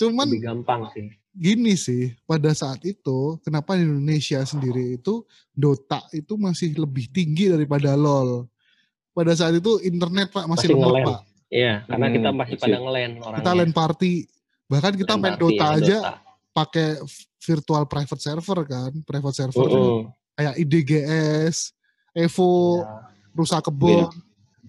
[0.00, 1.06] Cuman Lebih gampang sih.
[1.30, 7.92] gini sih, pada saat itu, kenapa Indonesia sendiri itu Dota itu masih lebih tinggi daripada
[7.92, 8.48] LoL.
[9.12, 11.04] Pada saat itu internet Pak masih, Masih lemah.
[11.04, 11.20] Pak.
[11.50, 13.38] Iya, karena Hmm, kita masih pada ngelen orangnya.
[13.42, 14.12] Kita LAN party.
[14.66, 15.98] Bahkan kita main Dota ya, aja
[16.50, 16.88] pakai
[17.40, 20.08] virtual private server kan, private server tuh Mm-mm.
[20.32, 21.56] kayak IDGS,
[22.12, 22.84] Evo, Iya.
[23.30, 24.10] Nusa Kebon,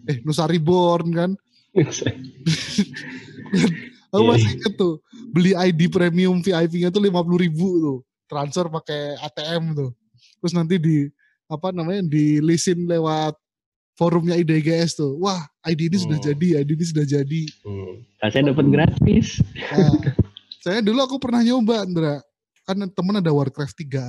[0.06, 1.32] eh Nusa Reborn kan.
[4.12, 5.00] Aku Iya, masih inget tuh
[5.32, 9.92] beli ID premium VIP-nya tuh 50 ribu tuh, transfer pakai ATM tuh.
[10.44, 11.08] Terus nanti di
[11.48, 13.36] apa namanya di lisin lewat
[13.96, 15.20] forumnya IDGS tuh.
[15.20, 16.28] Wah, ID ini sudah Hmm.
[16.32, 17.42] jadi, ID ini sudah jadi.
[17.64, 17.96] Hmm.
[18.24, 19.28] Saya dapat gratis.
[19.72, 20.00] Nah,
[20.60, 22.16] saya dulu aku pernah nyoba, Andra.
[22.62, 24.06] Kan temen ada Warcraft 3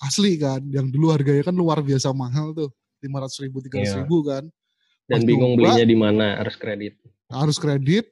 [0.00, 2.70] asli kan, yang dulu harganya kan luar biasa mahal tuh.
[3.00, 3.96] 500 ribu, 300 Iya.
[4.04, 4.44] ribu kan.
[5.08, 6.94] Dan Pas bingung nyoba, belinya di mana, harus kredit.
[7.32, 8.04] Harus kredit,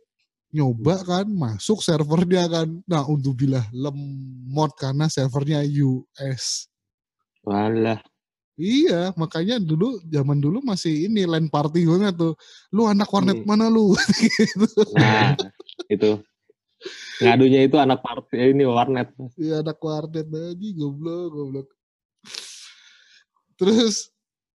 [0.52, 2.68] nyoba kan, masuk servernya kan.
[2.88, 6.68] Nah, untuk bilah lemot karena servernya US.
[7.44, 8.00] Walah.
[8.58, 12.34] Iya, makanya dulu zaman dulu masih ini LAN party banget tuh.
[12.74, 13.46] Lu anak warnet Hmm.
[13.46, 13.94] mana lu?
[14.42, 14.66] gitu.
[14.98, 15.38] Nah,
[15.86, 16.18] itu.
[17.22, 19.14] Ngadunya itu anak party eh, ini warnet.
[19.38, 21.68] Iya anak warnet lagi goblok goblok.
[23.58, 24.10] Terus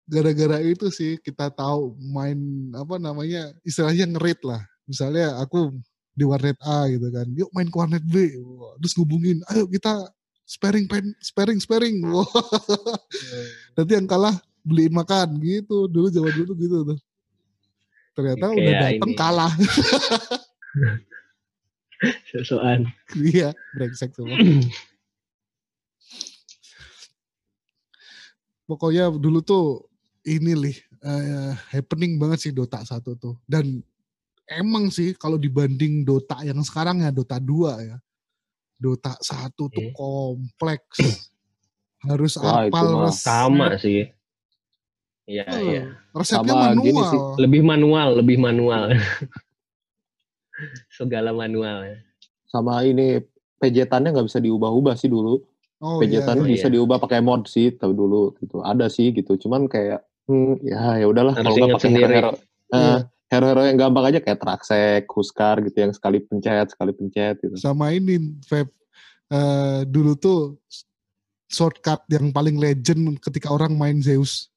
[0.10, 4.66] gara-gara itu sih kita tahu main apa namanya istilahnya ngerit lah.
[4.86, 5.76] Misalnya aku
[6.12, 8.36] di warnet A gitu kan, yuk main ke warnet B.
[8.84, 10.12] Terus ngubungin, ayo kita
[10.44, 12.04] sparing pen, sparing sparing.
[12.04, 12.28] Wah,
[13.80, 15.88] Nanti yang kalah beliin makan gitu.
[15.88, 17.00] Dulu zaman dulu gitu tuh.
[18.12, 19.20] Ternyata udah Kayak dateng ini.
[19.20, 19.54] kalah.
[22.34, 22.80] Sosokan.
[23.16, 24.36] Iya, brengsek semua.
[28.66, 29.66] pokoknya dulu tuh
[30.24, 33.84] ini lih eh, happening banget sih Dota 1 tuh dan
[34.54, 37.48] emang sih kalau dibanding Dota yang sekarang ya Dota 2
[37.84, 37.98] ya
[38.76, 39.94] Dota 1 tuh Hmm.
[39.94, 40.98] kompleks
[42.04, 43.22] harus Wah, apal resep.
[43.22, 44.10] Sama sih.
[45.24, 45.84] Iya, Eh, iya.
[46.12, 47.08] Resepnya Sama gini manual.
[47.08, 47.20] sih.
[47.40, 48.84] Lebih manual, lebih manual.
[50.92, 51.78] Segala manual.
[51.86, 51.98] ya.
[52.46, 53.24] sama ini
[53.56, 55.40] pejetannya nggak bisa diubah-ubah sih dulu.
[55.80, 56.20] Oh iya.
[56.20, 56.54] Pejetannya iya.
[56.54, 58.60] bisa diubah pakai mod sih tahu dulu gitu.
[58.60, 59.40] Ada sih gitu.
[59.40, 62.04] Cuman kayak hmm, ya ya udahlah kalau nggak pakai sendiri.
[62.12, 62.32] hero-hero.
[62.72, 62.98] Iya.
[63.32, 67.56] Hero-hero yang gampang aja kayak Traxek, Huskar gitu yang sekali pencet, sekali pencet gitu.
[67.56, 68.68] Sama ini, Feb.
[69.32, 70.60] Eh, dulu tuh
[71.48, 74.52] shortcut yang paling legend ketika orang main Zeus.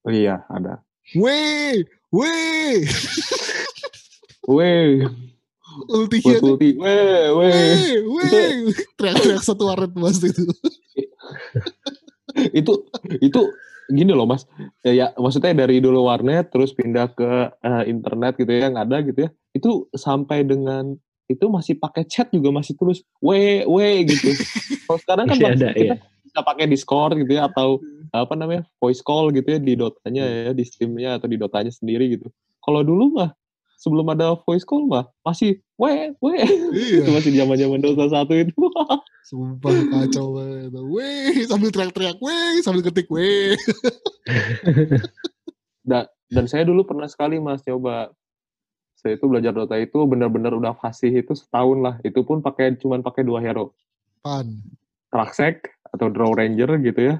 [0.00, 0.80] Oh iya, ada.
[1.12, 2.88] Weh, weh,
[4.50, 5.04] Weh,
[5.92, 6.74] ulti buat ulti.
[6.74, 7.52] Weh, weh.
[7.54, 10.42] Weh, weh, teriak-teriak satu waret mas itu.
[12.56, 12.72] itu
[13.20, 13.40] itu
[13.90, 14.46] gini loh mas.
[14.86, 19.02] Ya, ya, maksudnya dari dulu warnet terus pindah ke eh, internet gitu ya yang ada
[19.02, 20.94] gitu ya itu sampai dengan
[21.30, 24.34] itu masih pakai chat juga masih terus we we gitu.
[24.90, 25.96] Kalau sekarang kan Masih ada, kita iya.
[26.26, 27.78] bisa pakai discord gitu ya atau
[28.10, 32.18] apa namanya voice call gitu ya di dotanya ya di steamnya atau di dotanya sendiri
[32.18, 32.26] gitu.
[32.58, 33.30] Kalau dulu mah
[33.80, 38.36] sebelum ada voice call mah masih we we itu Iya, masih zaman zaman dota satu
[38.36, 38.52] itu.
[39.28, 40.74] Sumpah kacau banget.
[40.74, 43.56] Weh, sambil teriak-teriak, weh, sambil ketik, weh.
[46.30, 48.14] dan saya dulu pernah sekali mas coba
[49.00, 51.94] saya itu belajar Dota itu benar-benar udah fasih itu setahun lah.
[52.04, 53.72] Itu pun pakai cuman pakai dua hero.
[54.20, 54.60] Pan.
[55.08, 57.14] Traxek atau Draw Ranger gitu ya.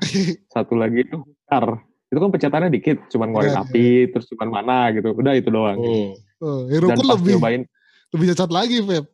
[0.53, 4.91] Satu lagi itu Kar itu kan pencetannya dikit cuman ngeluarin Iya, api terus cuman mana
[4.91, 6.11] gitu udah itu doang Hmm.
[6.41, 7.63] Oh, dan heroku pas lebih nyobain
[8.11, 9.05] lebih cacat lagi, Feb.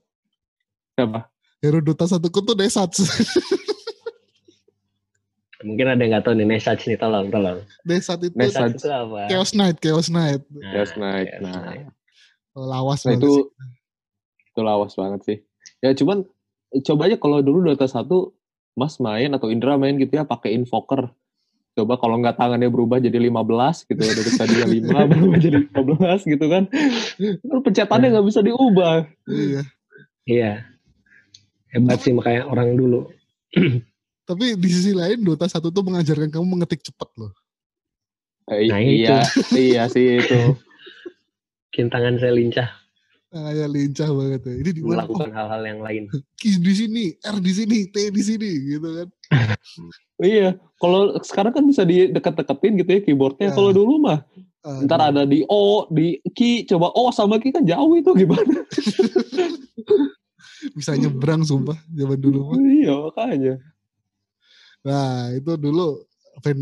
[0.96, 1.20] apa
[1.58, 3.00] Hero Dota satu tuh Desats.
[5.58, 7.58] Mungkin ada yang nggak tahu nih Nesach nih, tolong, tolong.
[7.82, 9.26] Desat itu itu apa?
[9.26, 10.44] Chaos Knight, Chaos Knight.
[10.46, 11.26] Nah, Chaos Knight.
[11.32, 11.62] Chaos Nah.
[11.64, 11.84] Knight.
[12.54, 13.44] Lawas nah banget itu sih.
[14.46, 15.36] itu lawas banget sih
[15.76, 16.24] ya cuman
[16.80, 18.32] coba aja kalau dulu Dota satu
[18.72, 21.12] Mas main atau Indra main gitu ya pakai invoker
[21.76, 24.66] coba kalau nggak tangannya berubah jadi 15 gitu dari tadinya
[25.04, 26.64] 5 berubah jadi 15 gitu kan
[27.20, 29.62] Kan pencetannya nggak bisa diubah Iya.
[30.26, 30.52] Iya.
[31.70, 33.06] Hebat sih makanya orang dulu.
[34.28, 37.30] Tapi di sisi lain Dota satu tuh mengajarkan kamu mengetik cepat loh.
[38.50, 39.22] Eh, Nah, iya
[39.54, 40.56] iya sih itu
[41.70, 42.68] Bikin tangan saya lincah
[43.38, 44.54] kayak lincah banget ya.
[44.56, 44.86] Ini di mana?
[44.86, 46.02] Oh, melakukan hal-hal yang lain.
[46.40, 49.08] Q di sini, R di sini, T di sini gitu kan.
[50.22, 53.54] iya kalau sekarang kan bisa di deket-deketin gitu ya keyboardnya Ya.
[53.54, 54.24] kalau dulu mah
[54.62, 54.86] Aduh.
[54.86, 58.64] ntar ada di O di key coba O sama key kan jauh itu gimana
[60.72, 62.56] bisa nyebrang sumpah zaman dulu mah.
[62.58, 63.54] iya makanya
[64.80, 65.98] Nah, itu dulu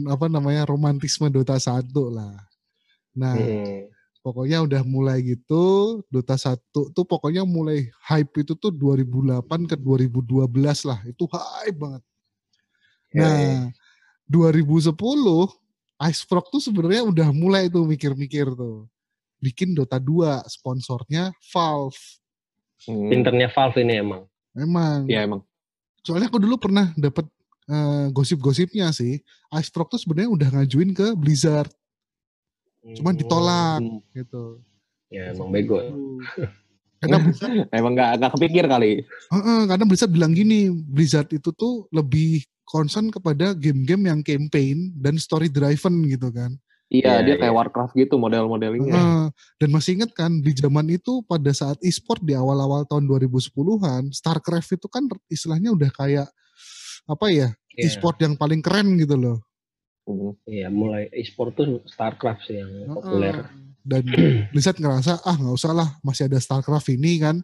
[0.08, 2.32] apa namanya romantisme Dota 1 lah.
[3.12, 3.84] Nah, Hmm.
[4.24, 10.88] Pokoknya udah mulai gitu Dota 1 tuh pokoknya mulai hype itu tuh 2008 ke 2012
[10.88, 10.98] lah.
[11.04, 12.02] Itu hype banget.
[13.12, 13.28] Ya, ya.
[13.28, 13.60] Nah,
[14.24, 14.96] 2010
[15.94, 18.88] Icefrog tuh sebenarnya udah mulai tuh mikir-mikir tuh.
[19.38, 22.00] Bikin Dota 2, sponsornya Valve.
[22.88, 24.24] Hmm, Pinternya Valve ini emang.
[24.56, 25.04] Memang.
[25.10, 25.44] iya emang
[26.00, 27.28] Soalnya aku dulu pernah dapet
[27.68, 29.20] eh, gosip-gosipnya sih.
[29.52, 31.68] Icefrog tuh sebenarnya udah ngajuin ke Blizzard
[32.92, 33.80] Cuman ditolak.
[33.80, 34.00] Hmm.
[34.12, 34.60] gitu.
[35.08, 35.80] Ya emang bego.
[37.04, 41.84] Karena Blizzard, emang nggak nggak kepikir kali Heeh, karena Blizzard bilang gini, Blizzard itu tuh
[41.92, 46.56] lebih concern kepada game-game yang campaign dan story driven gitu kan.
[46.88, 47.58] iya Iya, dia kayak iya.
[47.60, 49.24] Warcraft gitu model-modelingnya Heeh.
[49.60, 54.80] dan masih ingat kan di zaman itu pada saat e-sport di awal-awal tahun 2010-an, StarCraft
[54.80, 56.28] itu kan istilahnya udah kayak
[57.04, 57.84] apa ya, Iya.
[57.84, 59.44] e-sport yang paling keren gitu loh.
[60.04, 60.36] Hmm.
[60.44, 62.92] Iya, mulai e-sport tuh Starcraft sih yang Heeh.
[62.92, 63.36] populer.
[63.84, 64.04] Dan
[64.52, 67.36] Blizzard ngerasa ah nggak usah lah masih ada StarCraft ini kan.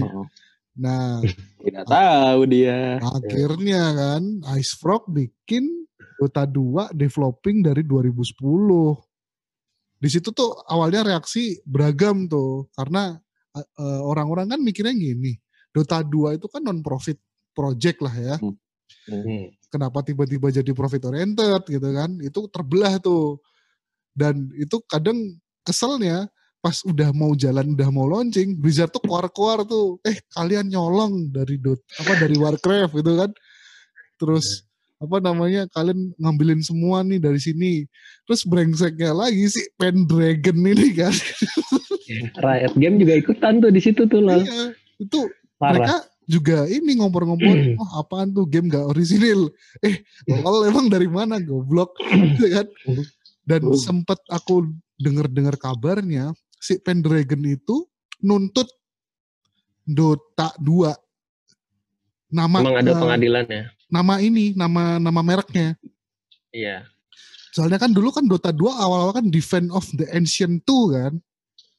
[0.00, 0.24] Oh,
[0.76, 1.24] Nah
[1.64, 4.22] tidak tahu dia akhirnya kan
[4.60, 5.88] Ice Frog bikin
[6.20, 8.36] Dota 2 developing dari 2010.
[9.96, 13.16] Di situ tuh awalnya reaksi beragam tuh karena
[13.56, 15.36] eh, eh, orang-orang kan mikirnya gini,
[15.72, 17.20] Dota 2 itu kan non profit
[17.56, 18.36] project lah ya.
[18.40, 18.56] Hmm.
[19.70, 22.10] Kenapa tiba-tiba jadi profit oriented gitu kan?
[22.22, 23.38] Itu terbelah tuh.
[24.16, 25.18] Dan itu kadang
[25.66, 26.30] keselnya
[26.66, 31.62] pas udah mau jalan udah mau launching Blizzard tuh keluar-keluar tuh eh kalian nyolong dari
[31.62, 33.30] dot apa dari Warcraft gitu kan
[34.18, 34.66] terus
[34.98, 37.86] apa namanya kalian ngambilin semua nih dari sini
[38.26, 41.14] terus brengseknya lagi si Pendragon ini kan
[42.42, 44.40] Riot Game juga ikutan tuh di situ tuh loh.
[44.40, 45.28] iya itu
[45.60, 45.76] Parah.
[45.76, 49.46] mereka juga ini ngompor-ngompor oh apaan tuh game gak orisinil
[49.78, 52.66] eh kalau emang dari mana goblok gitu kan
[53.46, 53.78] dan Uh.
[53.78, 54.66] sempet aku
[54.98, 57.86] denger-dengar kabarnya si Pendragon itu
[58.18, 58.66] nuntut
[59.86, 60.90] Dota 2
[62.26, 63.62] nama Emang ada eh, pengadilannya.
[63.86, 65.78] nama ini, nama nama mereknya.
[66.50, 66.90] Iya.
[67.54, 71.14] Soalnya kan dulu kan Dota 2 awal-awal kan Defend of the Ancient 2 kan.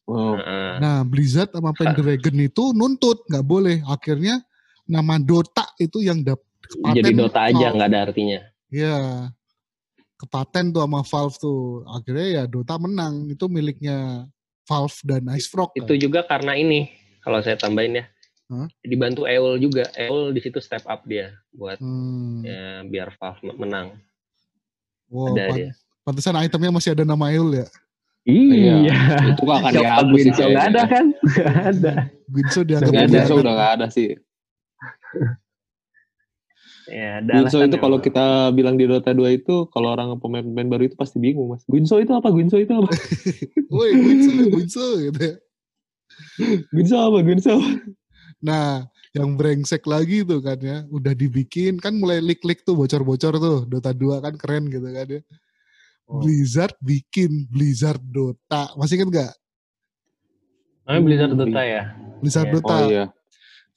[0.07, 0.39] Oh.
[0.79, 3.83] Nah, Blizzard sama Pendragon itu nuntut nggak boleh.
[3.83, 4.39] Akhirnya
[4.87, 6.39] nama Dota itu yang dap
[6.95, 8.39] Jadi Dota aja nggak ada artinya.
[8.71, 9.27] Iya.
[10.17, 11.59] Kepaten tuh sama Valve tuh.
[11.91, 13.27] Akhirnya ya Dota menang.
[13.27, 14.25] Itu miliknya
[14.63, 15.75] Valve dan Ice Frog.
[15.75, 15.99] Itu kan.
[15.99, 16.87] juga karena ini
[17.19, 18.05] kalau saya tambahin ya.
[18.47, 18.67] Hah?
[18.79, 19.91] Dibantu EOL juga.
[19.91, 22.47] EOL di situ step up dia buat Hmm.
[22.47, 23.99] ya, biar Valve menang.
[25.11, 25.71] Wow, ada pan- dia.
[26.03, 27.67] pantesan itemnya masih ada nama Eul ya.
[28.27, 28.75] Iya.
[29.31, 31.05] itu gak akan Shop dihapus sih nggak ada kan?
[31.23, 31.93] Nggak ada.
[32.27, 34.07] Guinso dianggap Nggak ada, udah gak ada sih.
[36.87, 40.67] Ya, ada Guinso alasan itu kalau kita bilang di Dota 2 itu, kalau orang pemain-pemain
[40.67, 41.63] baru itu pasti bingung mas.
[41.67, 42.27] Guinso itu apa?
[42.31, 42.91] Guinso itu apa?
[43.75, 45.35] Woi, Guinso, Guinso gitu ya.
[46.71, 47.17] Guinso apa?
[47.23, 47.55] Guinso?
[48.43, 53.59] Nah, yang brengsek lagi tuh kan ya, udah dibikin kan mulai leak-leak tuh bocor-bocor tuh
[53.67, 55.21] Dota 2 kan keren gitu kan ya.
[56.07, 56.23] Oh.
[56.23, 58.71] Blizzard bikin Blizzard Dota.
[58.75, 59.31] Masih kan nggak?
[60.87, 61.83] Namanya Blizzard Dota ya.
[62.19, 62.53] Blizzard Iya.
[62.55, 62.71] Dota.
[62.73, 63.05] Oh iya.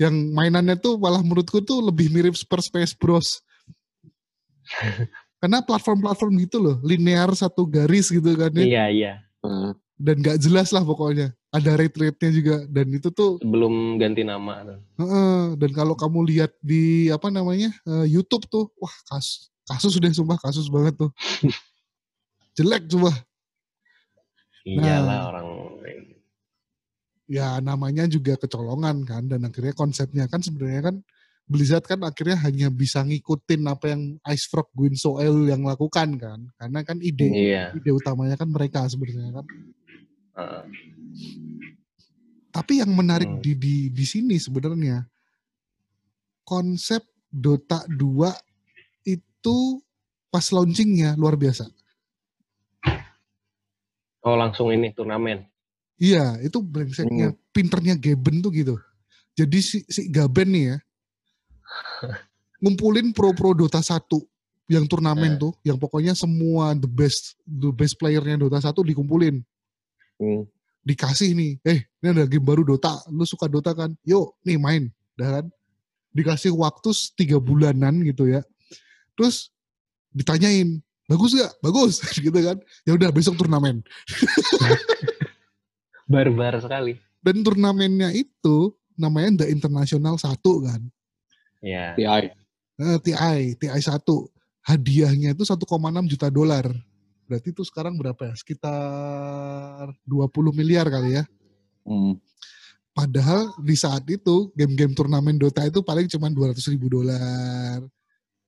[0.00, 3.42] Yang mainannya tuh malah menurutku tuh lebih mirip Super Smash Bros.
[5.40, 8.64] Karena platform-platform gitu loh, linear satu garis gitu kan ya.
[8.64, 9.12] Iya, iya.
[9.40, 11.32] Nah, Dan nggak jelas lah pokoknya.
[11.50, 12.56] Ada rate-rate-nya juga.
[12.64, 14.64] Dan itu tuh Sebelum ganti nama.
[14.64, 14.78] tuh.
[15.00, 20.08] Heeh, dan kalau kamu lihat di apa namanya eh, YouTube tuh, wah kasus kasus sudah
[20.10, 21.10] sumpah kasus banget tuh.
[22.56, 23.12] Jelek coba.
[24.66, 25.28] Iyalah Nah.
[25.30, 25.48] orang
[27.30, 30.96] Ya namanya juga kecolongan kan dan akhirnya konsepnya kan sebenarnya kan
[31.46, 36.50] Blizzard kan akhirnya hanya bisa ngikutin apa yang Ice Frog Guinso El yang lakukan kan.
[36.58, 37.64] Karena kan ide Iya.
[37.74, 39.46] ide utamanya kan mereka sebenarnya kan.
[40.38, 40.62] Heeh.
[42.50, 43.42] Tapi yang menarik Hmm.
[43.42, 45.06] di di di sini sebenarnya
[46.42, 48.34] konsep Dota 2
[49.06, 49.58] itu
[50.30, 51.70] pas launchingnya luar biasa.
[54.30, 55.42] Oh langsung ini turnamen.
[55.98, 58.78] Iya, itu brengseknya, pinternya Gaben tuh gitu.
[59.34, 60.76] Jadi si, si Gaben nih ya,
[62.62, 64.06] ngumpulin pro-pro Dota 1
[64.70, 65.38] yang turnamen Eh.
[65.42, 69.42] tuh, yang pokoknya semua the best, the best playernya Dota 1 dikumpulin.
[70.22, 70.46] hmm.
[70.80, 73.92] Dikasih nih, eh ini ada game baru Dota, lu suka Dota kan?
[74.00, 74.88] Yuk, nih main.
[75.12, 75.46] Dah kan?
[76.16, 78.40] Dikasih waktu tiga bulanan gitu ya.
[79.12, 79.52] Terus
[80.14, 80.80] ditanyain,
[81.10, 81.52] bagus gak?
[81.58, 82.56] Bagus, gitu kan?
[82.86, 83.82] Ya udah besok turnamen.
[86.10, 86.94] Barbar sekali.
[87.18, 90.80] Dan turnamennya itu namanya The International 1 kan.
[91.60, 91.92] Ya.
[91.98, 92.30] TI.
[92.80, 93.98] Eh, TI, TI 1.
[94.60, 95.58] Hadiahnya itu 1,6
[96.06, 96.70] juta dolar.
[97.26, 98.34] Berarti itu sekarang berapa ya?
[98.34, 101.24] Sekitar 20 miliar kali ya.
[101.86, 102.18] Hmm.
[102.90, 107.78] Padahal di saat itu game-game turnamen Dota itu paling cuma 200 ribu dolar,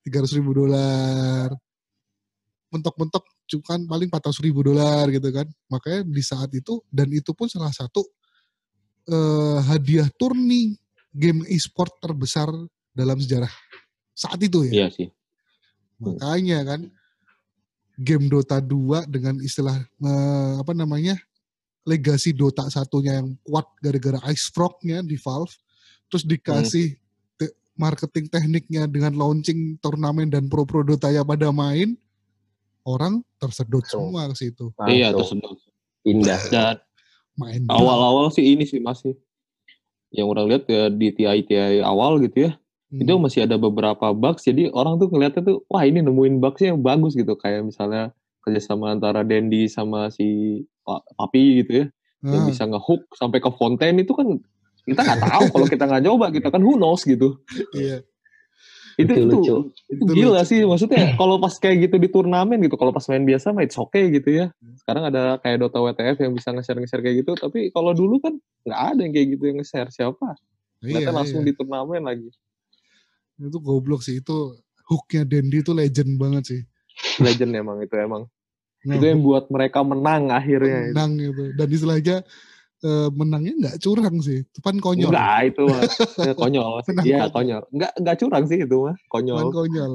[0.03, 1.55] 300 ribu dolar.
[2.73, 5.47] Mentok-mentok cuma kan paling 400 ribu dolar gitu kan.
[5.69, 8.01] Makanya di saat itu, dan itu pun salah satu
[9.13, 10.75] eh, hadiah turni
[11.13, 12.49] game e-sport terbesar
[12.97, 13.53] dalam sejarah
[14.17, 14.73] saat itu ya.
[14.73, 15.09] Iya sih.
[16.01, 16.81] Makanya kan
[18.01, 21.21] game Dota 2 dengan istilah eh, apa namanya?
[21.83, 25.51] legasi Dota satunya yang kuat gara-gara Ice Frog-nya di Valve
[26.07, 26.95] terus dikasih
[27.35, 31.99] te- marketing tekniknya dengan launching turnamen dan pro-pro Dota yang pada main
[32.85, 34.11] orang tersedot Langsung.
[34.11, 35.59] semua ke situ Iya Langsung tersedot.
[36.03, 36.41] Pindah.
[36.49, 36.77] Dan
[37.35, 39.15] main awal-awal sih ini sih masih
[40.11, 42.53] yang orang lihat ya di TI TI awal gitu ya
[42.93, 43.01] Hmm.
[43.01, 46.85] itu masih ada beberapa bugs jadi orang tuh ngeliatnya tuh wah ini nemuin bugsnya yang
[46.85, 51.87] bagus gitu kayak misalnya kerjasama antara Dendi sama si Pa- Papi gitu ya
[52.23, 54.37] yang Ah, bisa ngehook sampai ke fonten itu kan
[54.85, 57.41] kita nggak tahu kalau kita nggak coba kita kan who knows gitu
[57.73, 58.05] iya.
[59.01, 59.57] Itu Lucu, itu, lucu.
[59.89, 60.49] itu Itu gila lucu.
[60.51, 63.79] sih maksudnya kalau pas kayak gitu di turnamen gitu kalau pas main biasa mah it's
[63.81, 64.47] okay gitu ya.
[64.81, 68.35] Sekarang ada kayak Dota WTF yang bisa nge-share nge-share kayak gitu tapi kalau dulu kan
[68.69, 70.27] nggak ada yang kayak gitu yang nge-share siapa?
[70.83, 71.49] Iya, Ternyata langsung iya.
[71.49, 72.29] di turnamen lagi.
[73.39, 74.59] Itu goblok sih itu
[74.91, 76.61] hooknya Dendi itu legend banget sih.
[77.23, 78.29] Legend emang itu emang.
[78.83, 80.91] Nah, itu yang buat mereka menang akhirnya.
[80.91, 81.43] Menang gitu.
[81.55, 82.17] Dan istilahnya
[82.83, 85.11] eh, menangnya nggak curang sih depan konyol.
[85.15, 85.83] Enggak itu mah.
[86.19, 86.73] Ya, konyol.
[87.07, 87.63] Iya konyol.
[87.71, 89.49] enggak enggak curang sih itu mah konyol.
[89.55, 89.95] Konyol.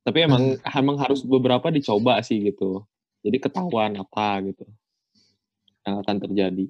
[0.00, 2.84] Tapi emang emang harus beberapa dicoba sih gitu.
[3.20, 4.64] Jadi ketahuan apa gitu
[5.84, 6.66] yang akan terjadi.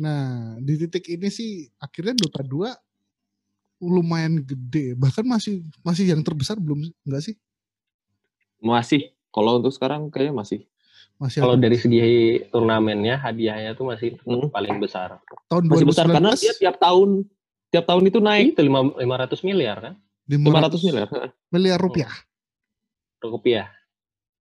[0.00, 2.72] Nah, di titik ini sih akhirnya Dota 2
[3.84, 4.96] lumayan gede.
[4.96, 7.36] Bahkan masih masih yang terbesar belum enggak sih?
[8.60, 9.16] masih.
[9.32, 10.60] Kalau untuk sekarang kayaknya masih
[11.20, 11.68] Masih Kalau ada.
[11.68, 12.00] dari segi
[12.48, 14.48] turnamennya hadiahnya tuh masih Hmm.
[14.48, 15.20] paling besar.
[15.52, 17.28] tahun masih besar 2019 karena dia tiap tahun
[17.68, 19.94] tiap tahun itu naik Itu lima- 500 miliar kan?
[20.26, 21.08] 500 miliar.
[21.50, 22.08] miliar rupiah.
[23.20, 23.68] Rupiah,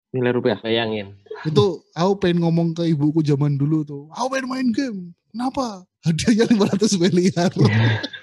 [0.10, 0.58] Miliar rupiah.
[0.64, 1.20] bayangin.
[1.44, 4.04] Itu aku pengen ngomong ke ibuku zaman dulu tuh.
[4.16, 5.00] Aku pengen main game.
[5.30, 5.84] Kenapa?
[6.02, 7.52] Hadiahnya 500 miliar.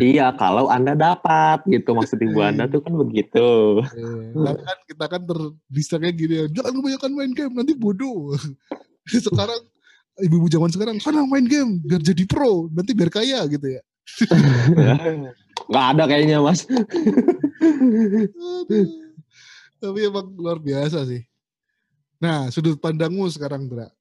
[0.00, 3.80] Iya, kalau Anda dapat gitu maksud ibu Anda tuh kan begitu.
[4.32, 6.46] Tapi kan kita kan terdistraknya gini ya.
[6.48, 8.32] Jangan kebanyakan main game, nanti bodoh.
[9.26, 9.60] sekarang
[10.24, 13.82] ibu-ibu zaman sekarang sana main game biar jadi pro, nanti biar kaya gitu ya.
[15.70, 16.64] Nggak ada kayaknya mas.
[19.76, 21.20] Tapi emang luar biasa sih.
[22.16, 23.92] Nah, sudut pandangmu sekarang, Dra.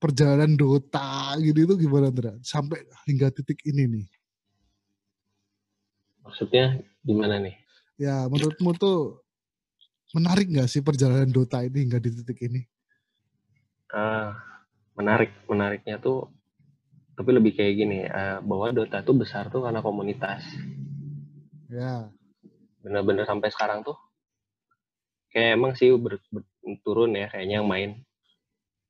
[0.00, 2.32] Perjalanan Dota gitu itu gimana, Dra?
[2.40, 4.06] Sampai hingga titik ini nih.
[6.28, 7.56] Maksudnya gimana nih?
[7.96, 9.24] Ya, menurutmu tuh
[10.12, 12.68] menarik nggak sih perjalanan Dota ini hingga di titik ini?
[13.88, 14.36] Ah,
[14.92, 16.28] menarik, menariknya tuh
[17.16, 20.44] tapi lebih kayak gini, eh, bahwa Dota tuh besar tuh karena komunitas.
[21.72, 22.12] Ya,
[22.84, 23.96] Bener-bener sampai sekarang tuh
[25.32, 26.46] kayak emang sih ber, ber-
[26.84, 28.04] turun ya kayaknya yang main.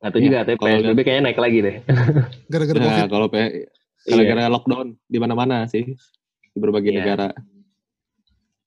[0.02, 1.76] Tahu Iya, juga, tapi kalau PSBB kayaknya naik lagi deh.
[2.50, 3.10] gara-gara Nah, COVID.
[3.14, 4.14] kalau P- Iya.
[4.14, 5.94] gara-gara lockdown di mana-mana sih
[6.58, 6.98] di berbagai Iya.
[6.98, 7.28] negara.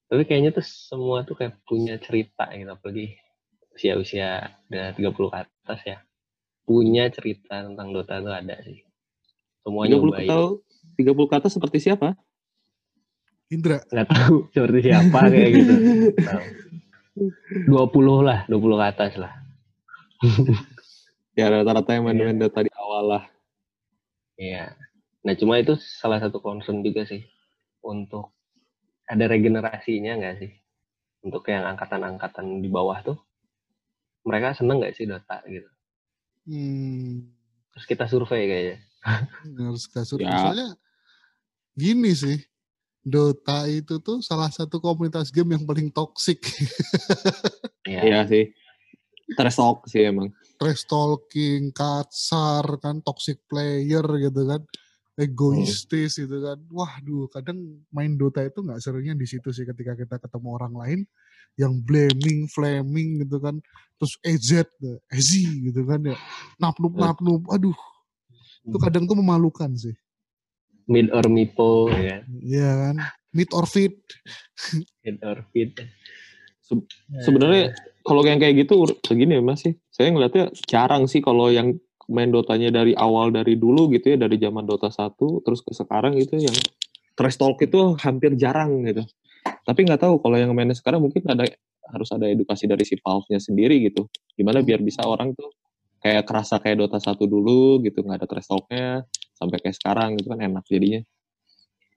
[0.08, 3.19] Tapi kayaknya tuh semua tuh kayak punya cerita gitu, apalagi
[3.71, 5.97] usia-usia udah 30 ke atas ya.
[6.63, 8.84] Punya cerita tentang Dota tuh ada sih.
[9.62, 10.47] Semua 30 ke tahu
[10.95, 12.15] 30 ke atas seperti siapa?
[13.47, 15.73] Indra, Nggak tahu seperti siapa kayak gitu.
[16.23, 16.43] Tahu.
[17.67, 19.34] 20 lah, 20 ke atas lah.
[21.32, 22.43] Ya rata-rata yang main-main Iya.
[22.43, 23.23] Dota di awal lah.
[24.36, 24.75] Iya.
[25.23, 27.23] Nah, cuma itu salah satu concern juga sih
[27.81, 28.33] untuk
[29.09, 30.51] ada regenerasinya nggak sih?
[31.21, 33.17] Untuk yang angkatan-angkatan di bawah tuh,
[34.25, 35.69] mereka seneng nggak sih Dota gitu?
[36.49, 37.29] hmm,
[37.75, 38.77] Terus kita survei kayaknya.
[39.65, 40.21] harus kasur.
[40.21, 40.33] Ya.
[40.37, 40.69] Soalnya
[41.73, 42.37] gini sih,
[43.01, 46.41] Dota itu tuh salah satu komunitas game yang paling toksik.
[47.81, 48.01] Iya.
[48.05, 48.45] Iya sih.
[49.33, 50.29] Trash talk sih emang.
[50.61, 54.61] Trash talking, kasar kan, toxic player gitu kan,
[55.19, 56.58] egoistis gitu kan.
[56.71, 57.58] Waduh, kadang
[57.91, 61.00] main Dota itu nggak serunya di situ sih ketika kita ketemu orang lain
[61.60, 63.60] yang blaming, flaming gitu kan,
[64.00, 64.63] terus EZ,
[65.12, 65.32] EZ
[65.67, 66.15] gitu kan ya,
[66.56, 67.76] napnup napnup, aduh,
[68.63, 69.91] itu kadang tuh memalukan sih.
[70.88, 72.24] Mid or mipo, ya.
[72.41, 72.95] Iya kan,
[73.36, 74.00] meet or fit.
[75.04, 75.76] Mid or fit.
[76.63, 76.88] Se-
[77.19, 77.76] Sebenarnya
[78.08, 79.76] kalau yang kayak gitu segini ya mas sih.
[79.91, 81.76] Saya ngeliatnya jarang sih kalau yang
[82.09, 85.13] main Dotanya dari awal dari dulu gitu ya dari zaman Dota 1
[85.45, 86.55] terus ke sekarang gitu yang
[87.13, 89.05] trash talk itu hampir jarang gitu.
[89.61, 91.45] Tapi nggak tahu kalau yang mainnya sekarang mungkin ada
[91.91, 94.07] harus ada edukasi dari si Valve-nya sendiri gitu.
[94.33, 95.51] Gimana biar bisa orang tuh
[96.01, 99.05] kayak kerasa kayak Dota 1 dulu gitu nggak ada trash talk-nya
[99.37, 101.01] sampai kayak sekarang gitu kan enak jadinya.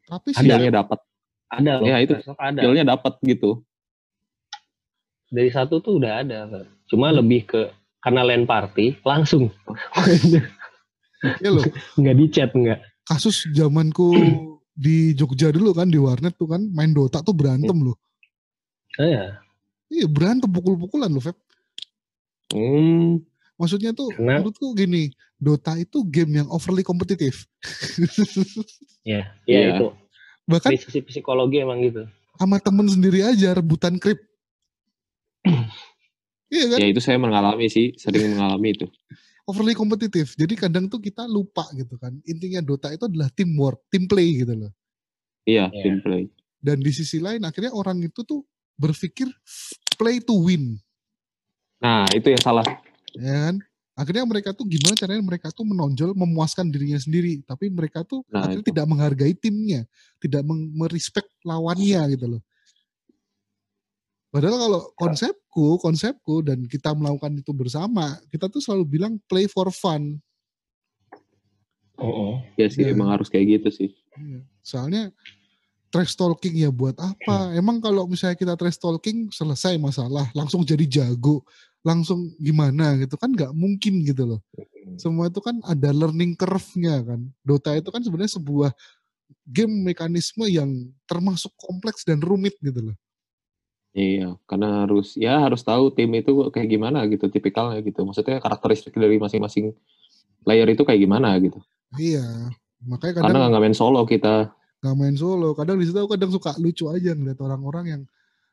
[0.05, 1.01] Tapi sih, Skillnya dapat,
[1.49, 1.87] Ada loh.
[1.89, 2.13] Ya, itu.
[2.21, 3.65] skillnya dapat gitu.
[5.33, 6.69] Dari satu tuh udah ada.
[6.89, 7.73] Cuma lebih ke
[8.05, 9.49] karena land party langsung
[11.41, 11.65] ya loh,
[11.97, 12.79] nggak di chat nggak.
[13.09, 14.13] kasus zamanku
[14.71, 17.97] di Jogja dulu kan di warnet tuh kan main Dota tuh berantem loh.
[18.95, 19.41] Oh, ya.
[19.89, 21.37] Iya berantem pukul-pukulan loh Feb.
[22.53, 27.47] Hmm, Maksudnya tuh Karena- menurutku gini, Dota itu game yang overly kompetitif.
[29.05, 29.69] Ya, ya Iya.
[29.77, 29.87] itu.
[30.45, 32.09] Bahkan Dari sisi psikologi emang gitu.
[32.35, 34.17] sama temen sendiri aja rebutan krip.
[36.55, 36.79] Iya kan?
[36.79, 38.87] ya itu saya mengalami sih, sering mengalami itu.
[39.51, 40.33] Overly kompetitif.
[40.35, 42.17] Jadi kadang tuh kita lupa gitu kan.
[42.25, 44.73] Intinya Dota itu adalah teamwork, team play gitu loh.
[45.45, 45.83] Iya, Iya.
[45.85, 46.33] team play.
[46.57, 48.41] Dan di sisi lain akhirnya orang itu tuh
[48.81, 49.29] berpikir
[50.01, 50.81] play to win.
[51.77, 52.65] Nah, itu yang salah.
[53.13, 53.61] Ya kan?
[53.95, 57.45] Akhirnya mereka tuh gimana caranya mereka tuh menonjol, memuaskan dirinya sendiri.
[57.45, 58.69] Tapi mereka tuh Nah, akhirnya itu.
[58.73, 59.85] tidak menghargai timnya.
[60.19, 60.41] Tidak
[60.75, 62.41] merespek lawannya gitu loh.
[64.35, 69.71] Padahal kalau konsepku, konsepku dan kita melakukan itu bersama, kita tuh selalu bilang play for
[69.71, 70.19] fun.
[72.59, 72.99] Ya sih, Iya.
[72.99, 73.91] emang harus kayak gitu sih.
[74.19, 74.43] Iya.
[74.59, 75.15] Soalnya
[75.95, 77.55] trash talking ya buat apa?
[77.55, 81.47] Emang kalau misalnya kita trash talking selesai masalah, langsung jadi jago,
[81.87, 84.41] langsung gimana gitu kan nggak mungkin gitu loh.
[84.99, 87.23] Semua itu kan ada learning curve-nya kan.
[87.47, 88.75] Dota itu kan sebenarnya sebuah
[89.47, 92.97] game mekanisme yang termasuk kompleks dan rumit gitu loh.
[93.95, 98.03] Iya, karena harus ya harus tahu tim itu kayak gimana gitu, tipikalnya gitu.
[98.03, 99.71] Maksudnya karakteristik dari masing-masing
[100.43, 101.63] player itu kayak gimana gitu.
[101.95, 102.51] Iya.
[102.85, 104.51] Makanya kadang Karena nggak main solo kita.
[104.83, 105.55] nggak main solo.
[105.55, 108.03] Kadang di situ aku kadang suka lucu aja ngeliat orang-orang yang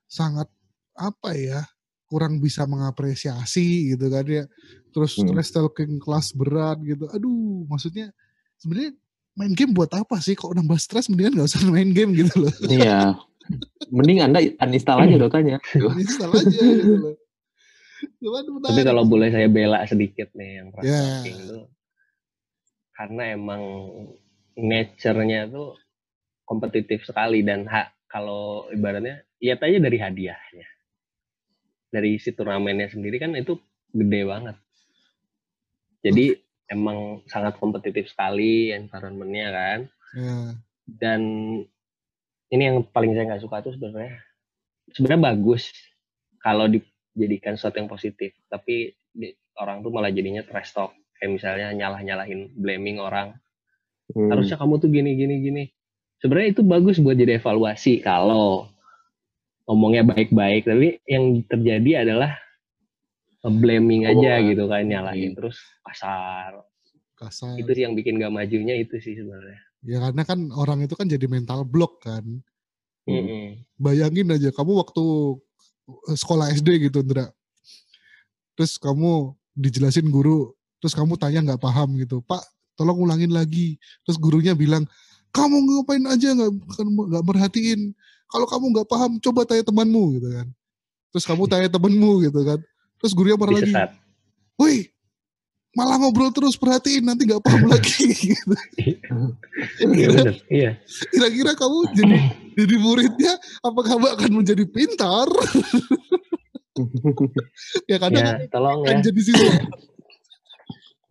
[0.06, 0.46] sangat
[0.94, 1.66] apa ya
[2.06, 4.46] kurang bisa mengapresiasi gitu kan ya.
[4.94, 5.26] Terus Hmm.
[5.34, 7.10] trash talking kelas berat gitu.
[7.10, 8.14] Aduh, maksudnya
[8.62, 8.94] sebenarnya
[9.34, 10.38] main game buat apa sih?
[10.38, 12.54] Kok nambah stres mendingan gak usah main game gitu loh.
[12.62, 13.18] Iya.
[13.92, 15.58] Mending Anda uninstall aja Dotanya.
[15.76, 17.16] Install aja gitu loh.
[18.22, 21.22] Cuman Tapi kalau boleh saya bela sedikit nih yang Ya.
[21.22, 21.64] Talking tuh
[23.02, 23.64] karena emang
[24.54, 25.74] nature-nya tuh
[26.46, 30.68] kompetitif sekali dan hak kalau ibaratnya lihat aja dari hadiahnya.
[31.90, 33.58] Dari si turnamennya sendiri kan itu
[33.90, 34.58] gede banget.
[36.06, 36.38] Jadi
[36.70, 39.80] emang sangat kompetitif sekali environment-nya kan.
[40.14, 40.38] Ya.
[40.86, 41.22] Dan
[42.52, 44.20] ini yang paling saya nggak suka tuh sebenarnya.
[44.92, 45.72] Sebenarnya bagus
[46.38, 50.92] kalau dijadikan sesuatu yang positif tapi di- orang tuh malah jadinya trash talk.
[51.16, 53.36] Kayak misalnya nyalah nyalahin blaming orang.
[54.12, 54.28] Hmm.
[54.28, 55.64] harusnya kamu tuh gini gini gini.
[56.20, 58.68] Sebenarnya itu bagus buat jadi evaluasi kalau
[59.64, 60.68] ngomongnya baik-baik.
[60.68, 62.36] Tapi yang terjadi adalah
[63.42, 65.38] blaming aja Oh, gitu kan nyalahin iya.
[65.40, 66.60] terus kasar.
[67.16, 67.54] Kasar.
[67.56, 71.10] itu sih yang bikin gak majunya itu sih sebenarnya Ya karena kan orang itu kan
[71.10, 72.24] jadi mental block kan.
[73.06, 73.14] Hmm.
[73.18, 73.46] Mm-mm.
[73.82, 75.04] Bayangin aja kamu waktu
[76.10, 77.34] eh, sekolah SD gitu, Ndra.
[78.54, 82.46] Terus kamu dijelasin guru, terus kamu tanya nggak paham gitu, Pak,
[82.78, 83.82] tolong ulangin lagi.
[84.06, 84.86] Terus gurunya bilang,
[85.34, 87.96] kamu ngapain aja nggak nggak merhatiin.
[88.30, 90.48] Kalau kamu nggak paham, coba tanya temanmu gitu kan.
[91.12, 92.60] Terus kamu tanya temanmu gitu kan.
[93.02, 93.74] Terus gurunya marah lagi,
[94.62, 94.94] woi,
[95.72, 98.12] malah ngobrol terus perhatiin nanti nggak paham lagi.
[98.12, 98.56] gitu.
[99.88, 100.08] iya
[100.52, 100.72] iya
[101.12, 102.18] Kira-kira kamu jadi
[102.60, 105.28] jadi muridnya apakah kamu akan menjadi pintar?
[107.92, 109.54] ya kadang ya tolong kan ya jadi siswa.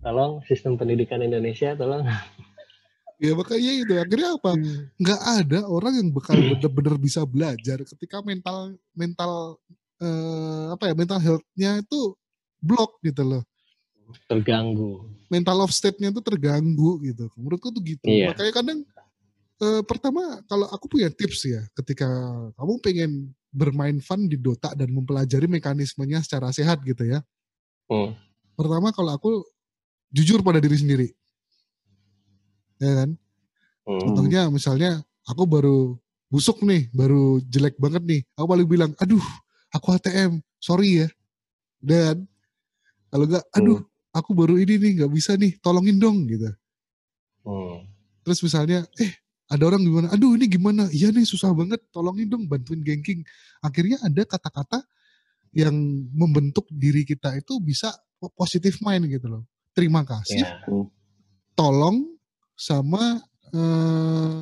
[0.00, 2.08] tolong sistem pendidikan Indonesia tolong
[3.20, 4.56] Ya makanya itu akhirnya apa?
[4.96, 9.61] Nggak ada orang yang bakal bener-bener bisa belajar ketika mental mental
[10.00, 12.16] eh, apa ya mental health-nya itu
[12.64, 13.44] block gitu loh.
[14.28, 17.30] Terganggu Mental of state-nya itu terganggu gitu.
[17.38, 18.02] Menurutku tuh gitu.
[18.02, 18.34] Iya.
[18.34, 18.78] Makanya kadang
[19.62, 22.11] eh, pertama kalau aku punya tips ya ketika
[22.58, 23.11] kamu pengen
[23.54, 27.22] bermain fun di Dota dan mempelajari mekanismenya secara sehat gitu ya.
[27.86, 28.18] Hmm.
[28.58, 29.46] Pertama kalau aku
[30.11, 31.08] jujur pada diri sendiri.
[32.82, 33.11] Ya kan?
[33.86, 34.00] Hmm.
[34.02, 34.98] Contohnya misalnya
[35.30, 35.94] aku baru
[36.26, 38.22] busuk nih, baru jelek banget nih.
[38.34, 39.22] Aku paling bilang, aduh
[39.70, 41.08] aku HTM, sorry ya.
[41.78, 42.26] Dan
[43.14, 46.50] kalau enggak, aduh aku baru ini nih nggak bisa nih, tolongin dong gitu.
[47.46, 47.86] Hmm.
[48.26, 49.12] Terus misalnya, eh
[49.50, 53.26] ada orang gimana, aduh ini gimana, iya nih susah banget, tolongin dong bantuin ganking.
[53.62, 54.82] Akhirnya ada kata-kata
[55.50, 55.74] yang
[56.14, 57.90] membentuk diri kita itu bisa
[58.38, 59.42] positif mind gitu loh.
[59.74, 60.50] Terima kasih, ya
[61.61, 62.08] tolong
[62.56, 63.20] sama
[63.52, 64.36] eh,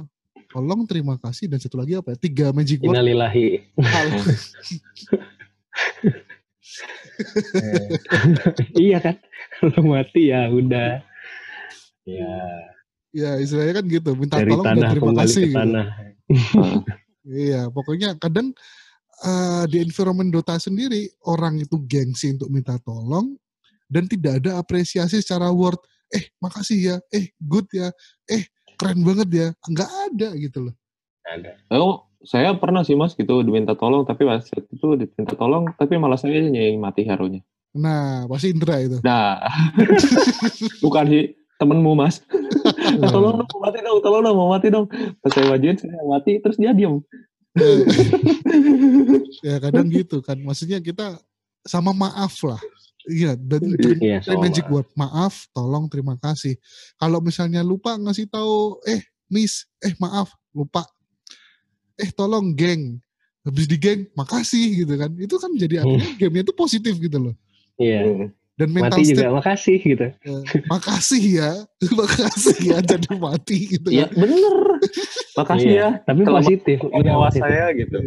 [0.55, 3.67] tolong terima kasih dan satu lagi apa ya tiga magic word innalillahi
[8.85, 9.17] iya kan?
[9.59, 11.03] Kalau mati ya udah.
[12.07, 12.37] Ya.
[13.13, 15.59] Ya istilahnya kan gitu minta dari tolong dan tanah terima kasih ke gitu.
[15.59, 15.87] tanah.
[17.29, 18.57] Iya pokoknya kadang
[19.21, 23.37] eh, di environment Dota sendiri orang itu gengsi untuk minta tolong
[23.85, 25.77] dan tidak ada apresiasi secara word
[26.09, 26.97] eh makasih ya.
[27.13, 27.93] Eh good ya.
[28.25, 28.49] Eh
[28.81, 29.49] keren banget ya.
[29.69, 30.75] Nggak ada gitu loh.
[31.29, 31.53] Ada.
[31.77, 35.95] Oh, saya pernah sih mas gitu diminta tolong tapi pas saat itu diminta tolong tapi
[36.03, 37.43] malah saya yang mati hero-nya.
[37.79, 38.99] nah pasti Indra itu.
[39.05, 39.39] Nah,
[40.85, 41.25] bukan sih
[41.61, 42.23] temenmu mas.
[43.13, 44.87] tolong dong, mau mati dong, tolong dong, mau mati dong.
[45.23, 46.99] Pas saya wajian saya mati, terus dia diem.
[47.59, 47.79] Eh,
[49.43, 50.39] ya kadang gitu kan.
[50.39, 51.19] Maksudnya kita
[51.67, 52.59] sama maaf lah.
[53.09, 53.63] Iya dan
[54.05, 54.87] iya Saya magic word.
[54.95, 56.57] Maaf tolong terima kasih.
[57.01, 59.01] Kalau misalnya lupa ngasih tahu eh
[59.33, 60.85] miss eh maaf lupa
[61.99, 63.03] eh tolong geng.
[63.43, 65.11] Habis di geng makasih gitu kan.
[65.17, 67.35] Itu kan jadi artinya gamenya itu positif gitu loh.
[67.77, 68.31] Iya.
[68.59, 70.07] Dan mental mati state juga makasih gitu.
[70.11, 71.51] Eh, makasih ya.
[71.99, 74.19] Makasih ya jadi mati gitu Iya kan.
[74.19, 74.57] bener.
[75.39, 75.89] Makasih Iya, ya.
[76.03, 76.79] tapi Selamat positif.
[76.83, 77.43] iya, nyawa positif.
[77.47, 77.99] saya gitu.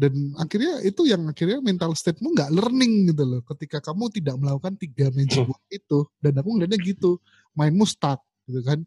[0.00, 3.40] dan akhirnya itu yang akhirnya mental state-mu nggak learning gitu loh.
[3.44, 7.20] Ketika kamu tidak melakukan tiga magic word itu dan aku ngeliatnya gitu
[7.52, 8.16] mainmu stuck
[8.48, 8.80] gitu kan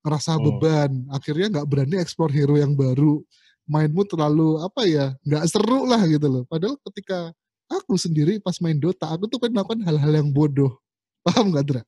[0.00, 0.44] ngerasa Hmm.
[0.46, 3.20] beban akhirnya nggak berani explore hero yang baru
[3.64, 7.30] mainmu terlalu apa ya nggak seru lah gitu loh padahal ketika
[7.66, 10.72] aku sendiri pas main Dota aku tuh pengen melakukan hal-hal yang bodoh
[11.24, 11.82] paham gak Dra?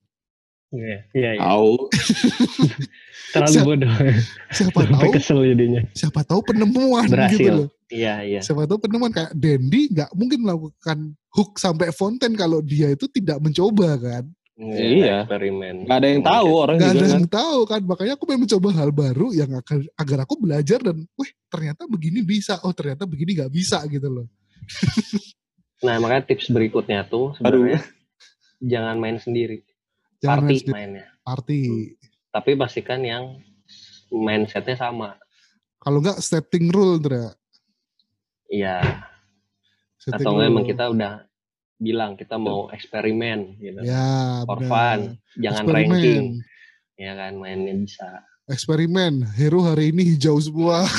[0.71, 1.41] iya iya iya.
[1.43, 1.73] Tahu.
[3.33, 3.91] terlalu Siap- bodoh
[4.49, 7.53] siapa tahu kesel jadinya siapa tahu penemuan gitu Berhasil.
[7.53, 10.97] loh iya iya siapa tahu penemuan kayak Dendi nggak mungkin melakukan
[11.29, 15.25] hook sampai fonten kalau dia itu tidak mencoba kan Iya.
[15.25, 17.15] eksperimen Gak ada yang tahu orang nggak juga ada kan.
[17.17, 20.97] yang tahu kan makanya aku pengen mencoba hal baru yang akan agar aku belajar dan
[21.17, 24.27] wih ternyata begini bisa oh ternyata begini nggak bisa gitu loh
[25.85, 27.81] nah makanya tips berikutnya tuh sebenarnya
[28.61, 29.65] jangan main sendiri
[30.21, 30.73] Jangan party main sendiri.
[30.73, 31.61] mainnya party
[32.33, 33.37] tapi pastikan yang
[34.13, 35.17] mindsetnya sama.
[35.77, 37.33] Kalau nggak setting rule, Dra.
[38.49, 39.05] Iya.
[39.97, 41.13] Setting Atau enggak emang kita udah
[41.83, 43.83] bilang kita mau eksperimen gitu.
[43.83, 44.69] Ya, For benar.
[44.71, 44.99] fun,
[45.35, 45.91] jangan Eksperimen.
[45.91, 46.23] ranking.
[46.95, 48.07] Ya kan mainnya bisa.
[48.47, 49.13] Eksperimen.
[49.35, 50.87] Hero hari ini hijau semua.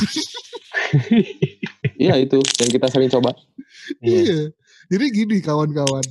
[1.94, 3.34] Iya itu yang kita sering coba.
[3.98, 4.20] Iya.
[4.22, 4.42] Iya.
[4.92, 6.04] Jadi gini kawan-kawan,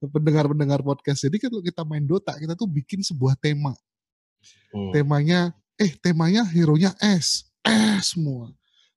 [0.00, 1.26] pendengar-pendengar podcast.
[1.28, 3.76] Jadi kalau kita main Dota, kita tuh bikin sebuah tema.
[4.72, 4.90] Hmm.
[4.90, 8.50] Temanya, eh temanya hero-nya S, S semua.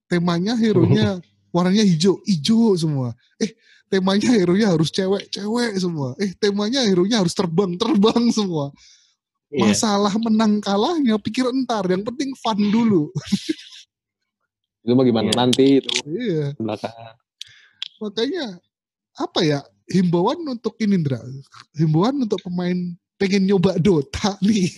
[0.08, 1.20] Temanya hero-nya
[1.56, 3.14] warnanya hijau, hijau semua.
[3.38, 3.54] Eh
[3.88, 6.14] temanya hero-nya harus cewek, cewek semua.
[6.20, 8.72] Eh temanya hero-nya harus terbang, terbang semua.
[9.48, 9.72] Iya.
[9.72, 13.10] Masalah menang kalahnya pikir entar, yang penting fun dulu.
[14.84, 15.36] Itu mah gimana Iya.
[15.36, 16.56] nanti itu Iya.
[16.56, 16.96] belakang.
[17.98, 18.62] makanya
[19.18, 19.60] apa ya
[19.90, 21.18] himbauan untuk ini Indra
[21.74, 22.78] himbauan untuk pemain
[23.18, 24.70] pengen nyoba Dota nih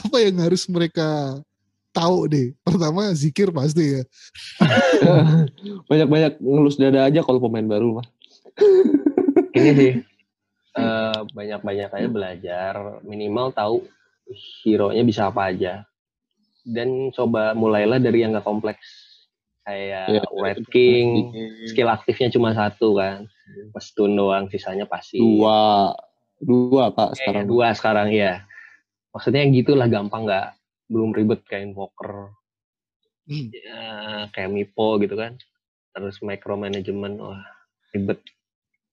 [0.00, 1.36] apa yang harus mereka
[1.94, 4.02] tahu deh pertama zikir pasti ya
[5.88, 8.06] Banyak-banyak ngelus dada aja kalau pemain baru mah.
[9.54, 9.92] Ini sih
[10.74, 13.86] eh, banyak-banyak aja belajar, minimal tahu
[14.60, 15.86] hero-nya bisa apa aja.
[16.60, 18.82] Dan coba mulailah dari yang nggak kompleks.
[19.62, 20.22] Kayak Iya.
[20.34, 21.06] Red King,
[21.64, 23.30] skill aktifnya cuma satu kan.
[23.78, 25.16] Stun doang, sisanya pasti.
[25.16, 25.92] Dua.
[26.36, 27.44] Dua Eh, pak sekarang.
[27.46, 28.42] dua sekarang ya.
[29.10, 30.48] Maksudnya yang gitulah gampang nggak
[30.86, 32.32] belum ribet kayak invoker,
[33.24, 33.48] Hmm.
[33.50, 33.80] ya,
[34.30, 35.40] kayak Mipo gitu kan.
[35.90, 37.40] Terus micromanagement, wah
[37.90, 38.20] ribet.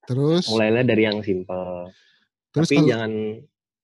[0.01, 1.91] terus Mulailah dari yang simple.
[2.49, 3.11] terus Tapi kalau jangan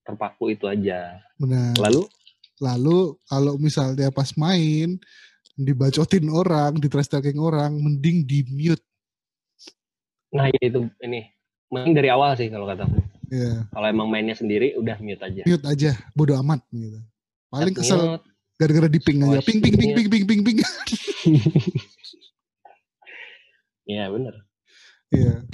[0.01, 1.19] terpaku itu aja.
[1.35, 2.07] benar Lalu
[2.57, 4.97] lalu kalau misalnya pas main
[5.53, 8.81] dibacotin orang di trash talking orang mending di mute
[10.29, 11.27] Nah ya itu ini
[11.67, 12.97] mending dari awal sih kalau kataku.
[13.29, 15.43] ya Kalau emang mainnya sendiri udah mute aja.
[15.43, 16.97] mute aja bodo amat gitu
[17.47, 18.19] paling kesel
[18.57, 20.57] gara-gara di ping aja Voice ping ping ping ping ping ping ping
[23.87, 24.35] Iya bener.
[25.15, 25.47] Iya.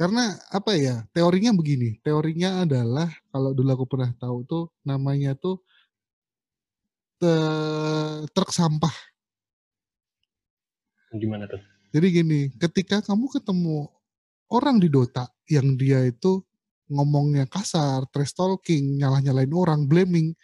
[0.00, 1.04] Karena apa ya?
[1.12, 2.00] Teorinya begini.
[2.00, 5.60] Teorinya adalah kalau dulu aku pernah tahu tuh namanya tuh
[7.20, 8.92] te- truk sampah.
[11.14, 11.60] Gimana tuh?
[11.94, 13.86] Jadi gini, ketika kamu ketemu
[14.50, 16.42] orang di Dota yang dia itu
[16.90, 20.34] ngomongnya kasar, trash talking, nyalah-nyalain orang, blaming,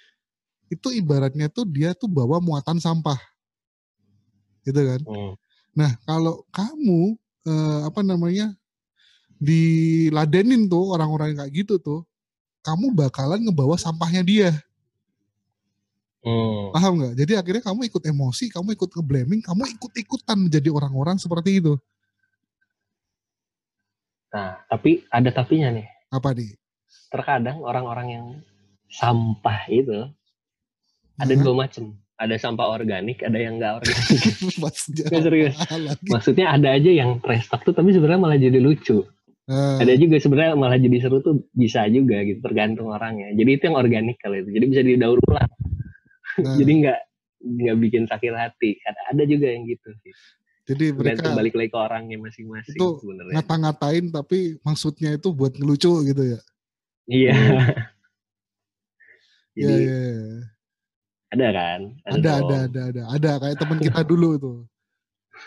[0.71, 3.19] itu ibaratnya tuh dia tuh bawa muatan sampah.
[4.63, 5.01] Gitu kan?
[5.03, 5.35] Hmm.
[5.75, 8.55] Nah, kalau kamu eh, apa namanya
[9.41, 12.01] diladenin tuh orang-orang yang kayak gitu tuh,
[12.63, 14.53] kamu bakalan ngebawa sampahnya dia,
[16.21, 16.69] Hmm.
[16.77, 17.15] paham nggak?
[17.17, 21.81] Jadi akhirnya kamu ikut emosi, kamu ikut nge-blaming, kamu ikut-ikutan menjadi orang-orang seperti itu.
[24.29, 25.89] Nah tapi ada tapinya nih.
[26.13, 26.53] Apa nih?
[27.09, 28.27] Terkadang orang-orang yang
[28.93, 30.13] sampah itu
[31.21, 31.43] ada Hah?
[31.45, 31.85] dua macam.
[32.21, 34.05] Ada sampah organik, ada yang nggak organik.
[34.65, 35.57] Maksudnya serius.
[36.05, 39.09] Maksudnya ada aja yang trash talk tuh tapi sebenarnya malah jadi lucu.
[39.51, 43.33] Nah, Ada juga sebenarnya malah jadi seru tuh bisa juga gitu tergantung orangnya.
[43.35, 44.51] Jadi itu yang organik kali itu.
[44.53, 45.49] Jadi bisa didaur ulang.
[46.45, 47.01] nah, Jadi nggak
[47.41, 48.79] nggak bikin sakit hati.
[48.85, 50.15] Ada, ada juga yang gitu sih.
[50.71, 53.43] jadi mereka balik lagi ke orangnya masing-masing itu sebenarnya.
[53.43, 56.41] ngata-ngatain tapi maksudnya itu buat ngelucu gitu ya.
[57.11, 57.35] Iya.
[59.59, 60.39] Iya, Jadi iya, iya.
[61.31, 61.81] Ada kan?
[62.07, 64.59] ada ada ada ada ada kayak teman kita dulu tuh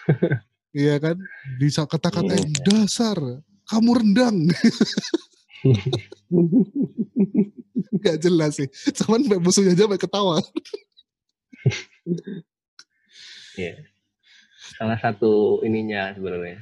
[0.79, 1.19] iya kan
[1.59, 2.63] bisa kata-katain Iya.
[2.65, 3.17] dasar
[3.67, 4.37] kamu rendang
[8.03, 8.67] nggak jelas sih
[8.99, 10.41] cuman musuhnya aja ketawa
[13.55, 13.85] Iya.
[14.77, 16.59] Salah satu ininya sebenarnya.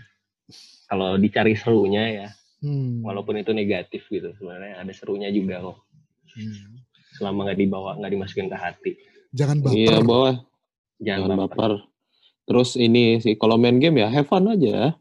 [0.91, 2.28] Kalau dicari serunya ya,
[2.67, 2.99] hmm.
[2.99, 5.78] walaupun itu negatif gitu, sebenarnya ada serunya juga kok.
[6.36, 6.84] Hmm.
[7.15, 8.93] Selama nggak dibawa, nggak dimasukin ke hati.
[9.32, 10.36] Jangan baper Iya bawah.
[10.97, 11.49] Jangan, Jangan baper.
[11.49, 11.73] baper.
[12.43, 14.93] Terus ini sih kalau main game ya have fun aja.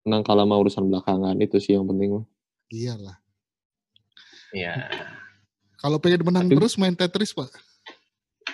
[0.00, 2.24] Menang kalah mah urusan belakangan itu sih yang penting.
[2.68, 3.18] iyalah
[4.50, 4.86] Iya.
[5.76, 7.50] kalau pengen menang Tapi- terus main Tetris pak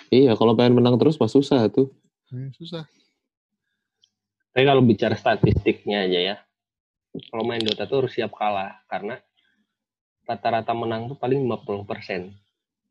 [0.07, 1.93] Iya kalau pengen menang terus mah susah tuh.
[2.29, 2.83] Eh, susah
[4.49, 6.35] Tapi kalau bicara statistiknya aja ya,
[7.29, 9.21] kalau main Dota tuh harus siap kalah karena
[10.23, 12.33] rata-rata menang tuh paling 50%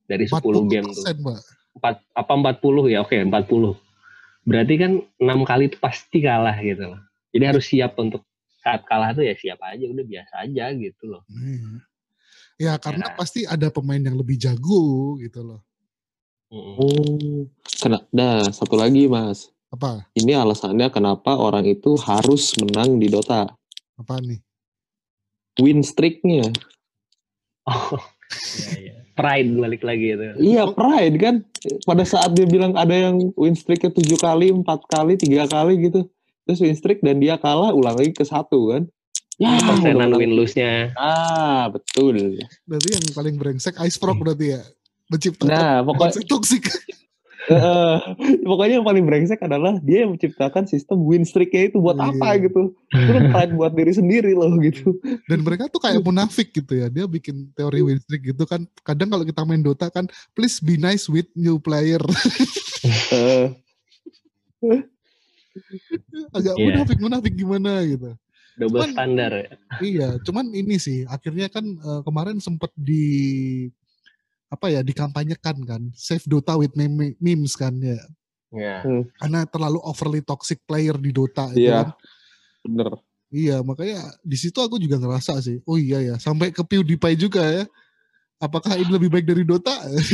[0.04, 1.02] dari 10 game tuh.
[1.02, 1.38] 40% mbak
[1.76, 3.04] Empat, apa 40 ya?
[3.04, 3.76] Oke, 40.
[4.42, 7.00] Berarti kan 6 kali itu pasti kalah gitu loh.
[7.34, 8.24] Jadi harus siap untuk
[8.58, 11.22] saat kalah tuh ya siap aja, udah biasa aja gitu loh.
[11.28, 11.70] Iya.
[12.56, 13.14] ya karena Ya.
[13.14, 15.60] pasti ada pemain yang lebih jago gitu loh.
[16.48, 17.44] Oh.
[17.76, 19.52] Kena, nah satu lagi mas.
[19.66, 23.50] apa Ini alasannya kenapa orang itu harus menang di Dota.
[23.98, 24.40] apa nih
[25.60, 26.48] Win streaknya.
[27.66, 27.98] Oh,
[28.62, 28.96] iya, iya.
[29.16, 30.24] Pride balik lagi itu.
[30.38, 31.34] Iya pride kan.
[31.88, 36.06] Pada saat dia bilang ada yang win streaknya tujuh kali, empat kali, tiga kali gitu.
[36.46, 38.82] Terus win streak dan dia kalah ulang lagi ke satu kan.
[39.36, 40.92] Ya, Persenan win lose-nya.
[40.96, 42.40] Ah betul.
[42.68, 44.62] Berarti yang paling brengsek Ice Frog berarti ya.
[45.08, 46.26] Menciptakan Nah pokok, mindset
[47.46, 47.96] eh,
[48.42, 52.10] pokoknya yang paling brengsek adalah dia yang menciptakan sistem win streaknya itu buat Iya.
[52.10, 52.62] apa gitu.
[52.88, 54.98] Itu kan pride buat diri sendiri loh gitu.
[55.26, 56.86] Dan mereka tuh kayak munafik gitu ya.
[56.86, 58.64] Dia bikin teori win streak gitu kan.
[58.80, 62.02] Kadang kalau kita main Dota kan, please be nice with new player.
[63.12, 63.50] Eh,
[66.32, 66.64] Agak Iya.
[66.68, 68.12] munafik munafik gimana gitu.
[68.56, 69.48] Double Cuman- standar ya.
[69.78, 73.04] Iya, cuman ini sih akhirnya kan eh, kemarin sempet di
[74.46, 77.98] apa ya dikampanyekan kan save Dota with meme- memes kan ya
[78.54, 78.78] Ya.
[79.18, 81.82] karena terlalu overly toxic player di Dota itu Iya.
[81.82, 81.88] kan.
[82.62, 82.90] bener.
[83.26, 85.58] Iya, makanya di situ aku juga ngerasa sih.
[85.66, 87.66] Oh iya ya, sampai ke PewDiePie juga ya.
[88.38, 89.74] Apakah ini lebih baik dari Dota?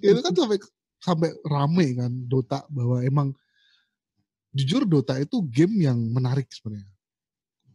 [0.00, 0.58] itu kan sampai
[0.98, 3.28] sampai rame kan Dota bahwa emang
[4.50, 6.88] jujur Dota itu game yang menarik sebenarnya.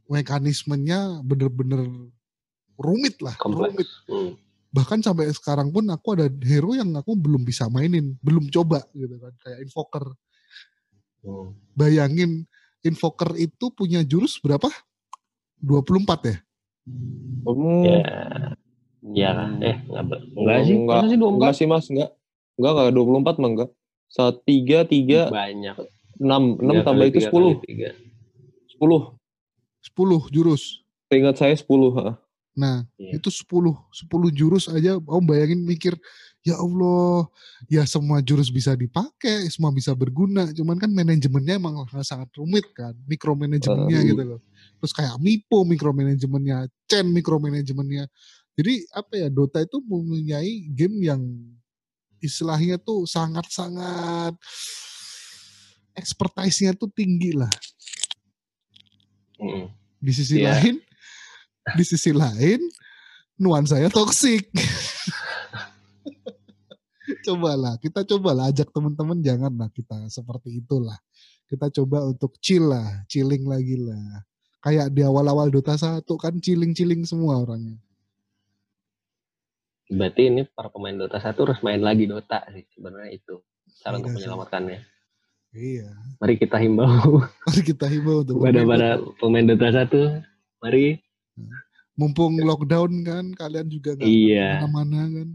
[0.10, 1.86] Mekanismenya bener-bener
[2.76, 3.78] rumit lah, Kompleks.
[3.78, 3.90] rumit.
[4.10, 4.32] Hmm.
[4.72, 9.20] Bahkan sampai sekarang pun aku ada hero yang aku belum bisa mainin, belum coba gitu
[9.20, 10.06] kan, kayak Invoker.
[11.22, 11.52] Hmm.
[11.76, 12.48] Bayangin
[12.82, 14.72] Invoker itu punya jurus berapa?
[15.60, 16.38] 24 ya?
[17.44, 18.02] Hmm, Ya.
[19.02, 19.34] Ya,
[19.66, 20.76] eh enggak, enggak sih.
[20.78, 21.34] Enggak, Masa sih 24?
[21.36, 22.10] enggak sih mas, enggak.
[22.54, 23.70] Enggak, enggak 24 mah enggak.
[24.08, 25.76] Saat 3, 3, banyak.
[26.22, 27.34] 6, 6 Tiga tambah itu tiga 10.
[27.34, 27.90] kali tiga.
[28.78, 29.18] 10.
[29.82, 30.64] 10 jurus.
[31.10, 32.21] Seingat saya 10.
[32.52, 33.16] Nah, Iya.
[33.18, 35.96] itu 10 10 jurus aja om bayangin mikir
[36.44, 37.30] ya Allah,
[37.70, 42.92] ya semua jurus bisa dipakai, semua bisa berguna, cuman kan manajemennya emang sangat rumit kan,
[43.08, 44.08] mikromanajemennya Um.
[44.10, 44.40] gitu loh.
[44.82, 48.10] Terus kayak Mipo mikromanajemennya, Chen mikromanajemennya.
[48.58, 51.22] Jadi apa ya Dota itu mempunyai game yang
[52.20, 54.36] istilahnya tuh sangat-sangat
[55.96, 57.50] expertise-nya tuh tinggi lah.
[59.38, 59.70] Hmm.
[60.02, 60.58] Di sisi Iya.
[60.58, 60.76] lain,
[61.78, 62.60] di sisi lain
[63.38, 64.50] nuansanya toksik.
[67.22, 70.98] cobalah, kita cobalah ajak teman-teman janganlah kita seperti itulah.
[71.46, 74.24] Kita coba untuk chill lah, chilling lagi lah.
[74.62, 77.82] Kayak di awal-awal Dota 1 kan chilling-chilling semua orangnya.
[79.92, 83.44] Berarti ini para pemain Dota 1 harus main lagi Dota sih sebenarnya itu
[83.84, 84.18] cara untuk Iya sih.
[84.24, 84.80] menyelamatkannya.
[85.52, 85.88] Iya.
[86.24, 88.90] Mari kita himbau Mari kita himbau untuk pemain para
[89.20, 90.24] pemain Dota 1.
[90.64, 91.04] Mari.
[91.94, 94.64] Mumpung lockdown kan kalian juga nggak Iya.
[94.64, 95.30] mana-mana kan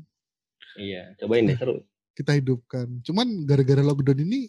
[0.76, 1.80] Iya, cobain deh seru.
[2.12, 3.00] kita hidupkan.
[3.00, 4.48] Cuman gara-gara lockdown ini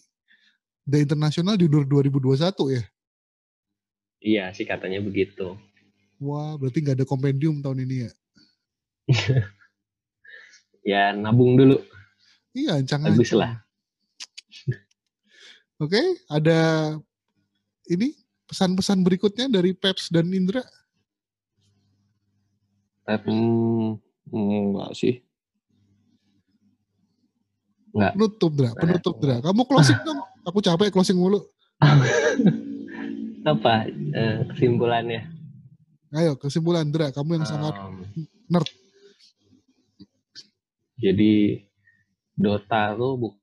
[0.83, 2.35] The International diundur 2021
[2.71, 2.83] ya.
[4.17, 5.55] Iya sih katanya begitu.
[6.17, 8.11] Wah, berarti nggak ada kompendium tahun ini ya.
[10.83, 11.83] Ya nabung dulu.
[12.51, 13.39] Iya, ancang Bagus ancang.
[13.43, 13.51] lah.
[15.77, 16.59] Oke, ada
[17.85, 18.15] ini
[18.47, 20.63] pesan-pesan berikutnya dari Peps dan Indra.
[23.07, 23.95] Hmm,
[24.27, 25.23] enggak sih.
[27.95, 28.71] Penutup, Dra.
[28.75, 29.39] Penutup, Dra.
[29.41, 30.19] Kamu closing dong.
[30.45, 31.41] Aku capek closing mulu.
[33.47, 35.23] Apa eh, kesimpulannya?
[36.11, 37.09] Ayo, kesimpulan, Dra.
[37.09, 38.03] Kamu yang sangat Um,
[38.51, 38.69] nerd.
[40.99, 41.63] Jadi
[42.37, 43.39] Dota tuh bu-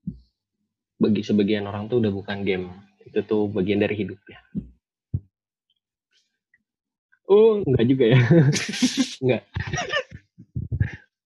[1.01, 2.69] bagi sebagian orang tuh udah bukan game.
[3.03, 4.39] Itu tuh bagian dari hidupnya.
[7.35, 8.19] Oh, enggak juga ya.
[9.23, 9.43] enggak.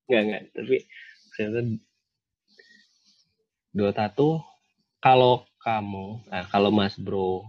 [0.08, 0.42] enggak, enggak.
[0.56, 0.76] Tapi
[1.36, 1.60] ternyata
[3.68, 4.40] Dota tuh
[5.04, 7.44] kalau kamu, nah, kalau Mas Bro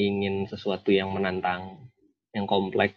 [0.00, 1.90] ingin sesuatu yang menantang,
[2.32, 2.96] yang kompleks,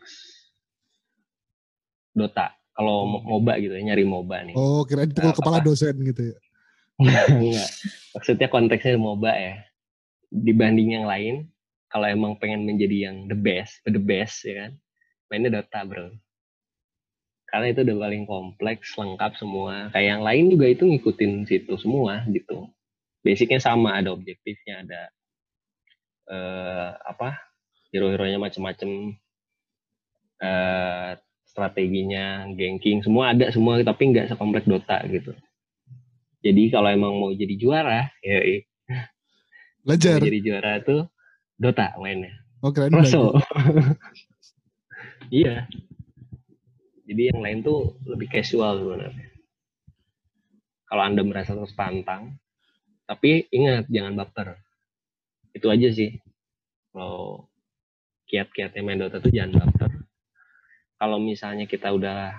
[2.15, 2.55] Dota.
[2.71, 4.55] Kalau mo- MOBA gitu ya, nyari MOBA nih.
[4.55, 6.37] Oh, kirain pukul Nah, kepala dosen gitu ya.
[7.35, 7.69] Enggak.
[8.15, 9.55] Maksudnya konteksnya MOBA ya.
[10.31, 11.50] Dibanding yang lain,
[11.91, 14.71] kalau emang pengen menjadi yang the best, the best ya kan,
[15.27, 16.07] mainnya Dota bro.
[17.51, 19.91] Karena itu udah paling kompleks, lengkap semua.
[19.91, 22.71] Kayak yang lain juga itu ngikutin situ semua gitu.
[23.19, 25.01] Basicnya sama, ada objektifnya, ada
[26.31, 27.35] eh apa
[27.91, 29.19] hero-heronya macem-macem,
[30.39, 31.11] eh
[31.43, 35.35] strateginya, ganking, semua ada semua, tapi nggak sekompleks Dota gitu.
[36.39, 38.63] Jadi kalau emang mau jadi juara, ya
[39.83, 40.23] Belajar.
[40.23, 41.10] jadi juara tuh
[41.61, 42.33] Dota mainnya.
[42.65, 42.89] Oh, belajar.
[42.97, 43.37] Rosso.
[45.29, 45.69] iya.
[47.05, 49.29] Jadi yang lain tuh lebih casual sebenarnya.
[50.89, 52.41] Kalau Anda merasa tertantang,
[53.05, 54.57] tapi ingat jangan baper.
[55.53, 56.17] Itu aja sih.
[56.89, 57.45] Kalau
[58.25, 59.91] kiat-kiatnya main Dota tuh jangan baper.
[60.97, 62.33] Kalau misalnya kita udah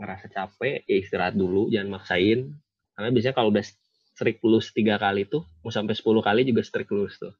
[0.00, 2.58] ngerasa capek ya istirahat dulu jangan maksain
[2.98, 3.64] karena biasanya kalau udah
[4.12, 7.32] strict lose tiga kali tuh mau sampai 10 kali juga strict lose tuh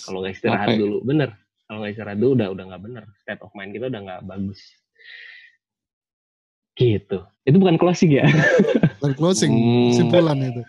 [0.00, 0.78] kalau nggak istirahat Oke.
[0.78, 1.30] dulu bener
[1.64, 4.60] kalau nggak istirahat dulu udah udah nggak bener state of mind kita udah nggak bagus
[6.74, 8.26] gitu itu bukan closing ya
[8.96, 9.92] Dan closing, Hmm.
[9.92, 10.62] simpulan itu.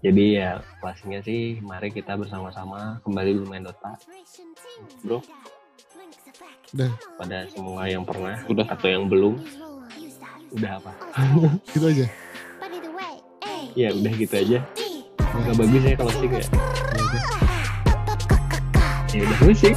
[0.00, 3.96] jadi ya closingnya sih mari kita bersama-sama kembali bermain Dota
[5.02, 5.20] bro
[6.70, 6.90] Udah.
[7.16, 8.64] pada semua yang pernah Udah.
[8.64, 9.36] atau yang belum
[10.50, 10.92] udah apa
[11.68, 12.06] Gitu aja.
[13.72, 14.58] ya udah gitu aja
[15.34, 16.44] nggak bagus ya ya Ya udah.
[19.10, 19.76] ya udah musik